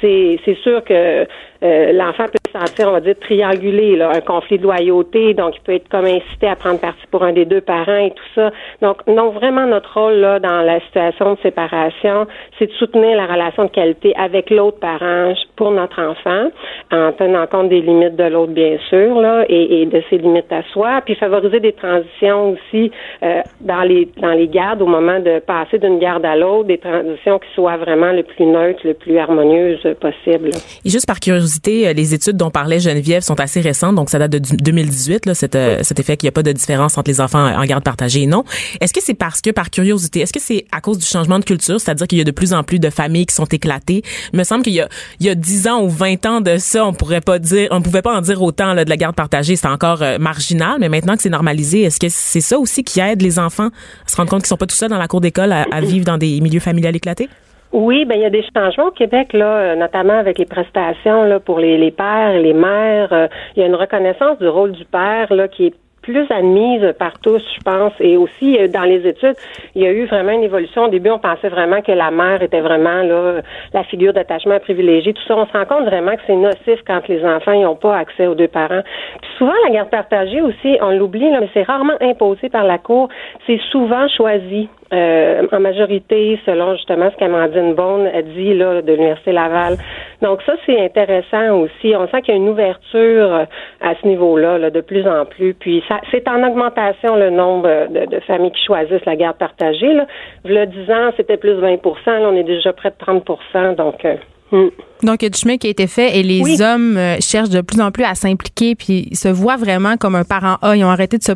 [0.00, 1.26] c'est c'est sûr que
[1.62, 5.54] euh, l'enfant peut se sentir, on va dire, triangulé, là, un conflit de loyauté, donc
[5.56, 8.30] il peut être comme incité à prendre parti pour un des deux parents et tout
[8.34, 8.50] ça.
[8.80, 12.26] Donc, non, vraiment, notre rôle là dans la situation de séparation,
[12.58, 16.50] c'est de soutenir la relation de qualité avec l'autre parent pour notre enfant,
[16.90, 20.50] en tenant compte des limites de l'autre, bien sûr, là, et, et de ses limites
[20.52, 22.90] à soi, puis favoriser des transitions aussi
[23.22, 26.78] euh, dans les dans les gardes au moment de passer d'une garde à l'autre, des
[26.78, 30.50] transitions qui soient vraiment le plus neutres, le plus harmonieuses possible.
[30.84, 31.49] Et juste par curiosité,
[31.86, 35.26] euh, les études dont parlait Geneviève sont assez récentes, donc ça date de du- 2018,
[35.26, 37.64] là, cet, euh, cet effet qu'il n'y a pas de différence entre les enfants en
[37.64, 38.44] garde partagée et non.
[38.80, 41.44] Est-ce que c'est parce que, par curiosité, est-ce que c'est à cause du changement de
[41.44, 44.02] culture, c'est-à-dire qu'il y a de plus en plus de familles qui sont éclatées?
[44.32, 44.88] Il me semble qu'il y a,
[45.20, 47.82] il y a 10 ans ou 20 ans de ça, on pourrait pas dire, on
[47.82, 51.16] pouvait pas en dire autant de la garde partagée, c'est encore euh, marginal, mais maintenant
[51.16, 54.30] que c'est normalisé, est-ce que c'est ça aussi qui aide les enfants à se rendre
[54.30, 56.40] compte qu'ils sont pas tout seuls dans la cour d'école à, à vivre dans des
[56.40, 57.28] milieux familiales éclatés?
[57.72, 61.22] Oui, ben il y a des changements au Québec là, euh, notamment avec les prestations
[61.22, 63.12] là pour les, les pères les mères.
[63.12, 66.94] Euh, Il y a une reconnaissance du rôle du père là qui est plus admise
[66.98, 69.36] par tous, je pense, et aussi euh, dans les études,
[69.76, 70.84] il y a eu vraiment une évolution.
[70.84, 73.42] Au début, on pensait vraiment que la mère était vraiment là
[73.72, 75.36] la figure d'attachement privilégiée, tout ça.
[75.36, 78.34] On se rend compte vraiment que c'est nocif quand les enfants n'ont pas accès aux
[78.34, 78.82] deux parents.
[79.22, 83.08] Puis souvent, la garde partagée aussi, on l'oublie, mais c'est rarement imposé par la cour.
[83.46, 84.68] C'est souvent choisi.
[84.92, 89.76] Euh, en majorité, selon justement ce qu'Amandine Bone a dit là, de l'Université Laval.
[90.22, 91.94] Donc ça, c'est intéressant aussi.
[91.96, 93.44] On sent qu'il y a une ouverture euh,
[93.80, 95.54] à ce niveau-là, là, de plus en plus.
[95.54, 99.92] Puis ça, c'est en augmentation le nombre de, de familles qui choisissent la garde partagée.
[99.92, 100.06] Là.
[100.44, 104.14] Le 10 ans, c'était plus 20 Là, on est déjà près de 30 Donc, euh,
[104.52, 104.68] hmm.
[105.02, 106.56] Donc, il y a du chemin qui a été fait et les Oui.
[106.60, 110.14] hommes euh, cherchent de plus en plus à s'impliquer puis ils se voient vraiment comme
[110.14, 110.76] un parent A.
[110.76, 111.32] Ils ont arrêté de se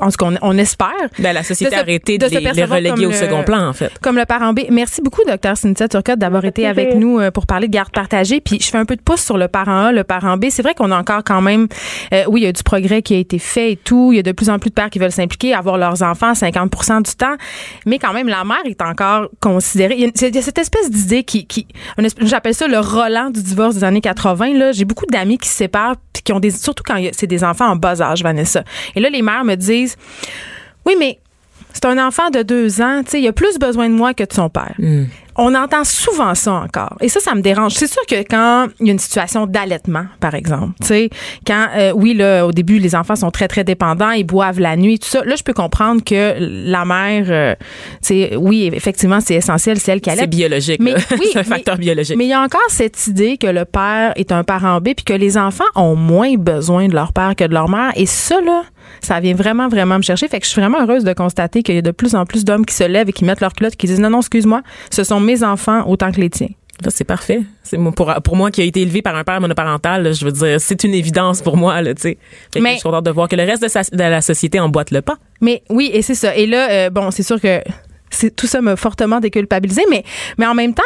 [0.00, 0.88] en tout cas, on, on espère.
[1.18, 3.72] Ben, la société De a arrêté de les, les reléguer au le- second plan, en
[3.72, 3.90] fait.
[4.00, 4.60] Comme le parent B.
[4.70, 8.40] Merci beaucoup, docteur Cynthia Turcotte, d'avoir été avec nous euh, pour parler de garde partagée.
[8.40, 10.46] Puis je fais un peu de pouce sur le parent A, le parent B.
[10.50, 11.68] C'est vrai qu'on a encore quand même,
[12.12, 14.10] euh, oui, il y a du progrès qui a été fait et tout.
[14.12, 16.34] Il y a de plus en plus de pères qui veulent s'impliquer, avoir leurs enfants
[16.34, 17.34] 50 du temps.
[17.86, 19.94] Mais quand même, la mère est encore considérée.
[19.96, 21.66] Il y a, une- il y a cette espèce d'idée qui, qui
[22.20, 24.54] j'appelle ça le Roland du divorce des années 80.
[24.54, 27.42] Là, j'ai beaucoup d'amis qui se séparent puis qui ont des, surtout quand c'est des
[27.44, 28.62] enfants en bas âge, Vanessa.
[28.94, 29.70] Et là, les mères me disent,
[30.86, 31.18] oui, mais
[31.72, 34.24] c'est un enfant de deux ans, tu sais, il a plus besoin de moi que
[34.24, 34.74] de son père.
[35.36, 36.94] On entend souvent ça encore.
[37.00, 37.72] Et ça, ça me dérange.
[37.72, 41.10] C'est sûr que quand il y a une situation d'allaitement, par exemple, tu sais,
[41.46, 44.76] quand, euh, oui, là, au début, les enfants sont très, très dépendants, ils boivent la
[44.76, 45.24] nuit, tout ça.
[45.24, 47.54] Là, je peux comprendre que la mère, euh,
[48.02, 50.28] c'est, oui, effectivement, c'est essentiel, c'est elle qui C'est allaite.
[50.28, 50.80] biologique.
[50.82, 50.98] Mais là.
[51.12, 52.18] oui, c'est un mais- facteur biologique.
[52.18, 55.04] Mais il y a encore cette idée que le père est un parent B puis
[55.06, 57.92] que les enfants ont moins besoin de leur père que de leur mère.
[57.96, 58.64] Et ça, là,
[59.00, 60.28] ça vient vraiment, vraiment me chercher.
[60.28, 62.44] Fait que je suis vraiment heureuse de constater qu'il y a de plus en plus
[62.44, 65.04] d'hommes qui se lèvent et qui mettent leur culotte, qui disent non, non, excuse-moi, ce
[65.04, 66.48] sont mes enfants autant que les tiens.
[66.88, 67.42] C'est parfait.
[67.62, 70.32] C'est pour, pour moi qui a été élevé par un père monoparental, là, je veux
[70.32, 72.18] dire, c'est une évidence pour moi, là, tu sais.
[72.58, 74.90] Mais- je suis contente de voir que le reste de, sa- de la société emboîte
[74.90, 75.16] le pas.
[75.40, 76.34] Mais oui, et c'est ça.
[76.34, 77.60] Et là, euh, bon, c'est sûr que
[78.36, 80.02] tout ça m'a fortement déculpabilisé, mais,
[80.38, 80.82] mais en même temps,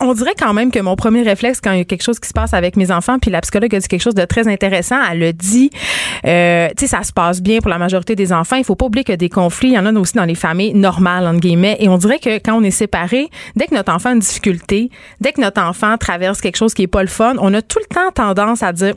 [0.00, 2.28] on dirait quand même que mon premier réflexe quand il y a quelque chose qui
[2.28, 4.96] se passe avec mes enfants, puis la psychologue a dit quelque chose de très intéressant.
[5.10, 5.70] Elle a dit,
[6.24, 8.56] euh, tu sais, ça se passe bien pour la majorité des enfants.
[8.56, 10.74] Il faut pas oublier que des conflits, il y en a aussi dans les familles
[10.74, 11.76] normales entre guillemets.
[11.80, 14.90] Et on dirait que quand on est séparés, dès que notre enfant a une difficulté,
[15.20, 17.78] dès que notre enfant traverse quelque chose qui est pas le fun, on a tout
[17.78, 18.94] le temps tendance à dire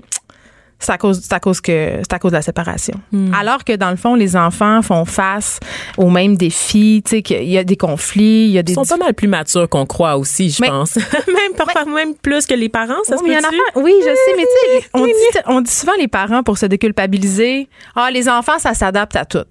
[0.79, 2.93] c'est à cause c'est à cause que c'est à cause de la séparation.
[3.33, 5.59] Alors que dans le fond les enfants font face
[5.97, 8.75] aux mêmes défis, tu sais qu'il y a des conflits, il y a des Ils
[8.75, 10.95] sont pas mal plus matures qu'on croit aussi, je Mais- pense.
[11.27, 14.43] même parfois même plus que les parents, ça Oui, se affaire- oui, je sais, mais
[14.43, 15.11] tu sais, on dit,
[15.47, 17.67] on dit souvent les parents pour se déculpabiliser.
[17.95, 19.45] Ah, les enfants, ça s'adapte à tout.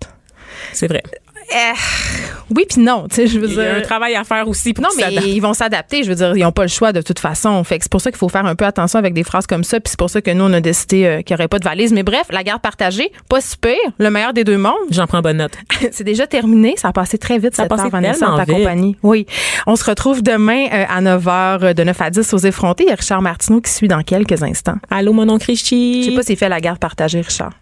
[0.72, 1.02] C'est vrai.
[1.50, 1.72] Eh,
[2.54, 3.82] oui, puis non, tu sais, je veux Il y a un dire.
[3.86, 6.02] travail à faire aussi pour Non, mais ils vont s'adapter.
[6.02, 7.62] Je veux dire, ils n'ont pas le choix de toute façon.
[7.64, 9.64] Fait que c'est pour ça qu'il faut faire un peu attention avec des phrases comme
[9.64, 9.80] ça.
[9.80, 11.64] Puis c'est pour ça que nous, on a décidé euh, qu'il n'y aurait pas de
[11.64, 11.92] valise.
[11.92, 14.74] Mais bref, la garde partagée, pas si pire, le meilleur des deux mondes.
[14.90, 15.56] J'en prends bonne note.
[15.92, 16.74] c'est déjà terminé.
[16.76, 18.56] Ça a passé très vite, Ça a cette heure, passé Vanessa, en ta vite.
[18.56, 18.96] compagnie.
[19.02, 19.26] Oui.
[19.66, 22.84] On se retrouve demain euh, à 9h, de 9 à 10 aux effrontés.
[22.84, 24.76] Il y a Richard Martineau qui suit dans quelques instants.
[24.90, 26.04] Allô, mon oncle Richie.
[26.04, 27.52] Je sais pas s'il fait la garde partagée, Richard.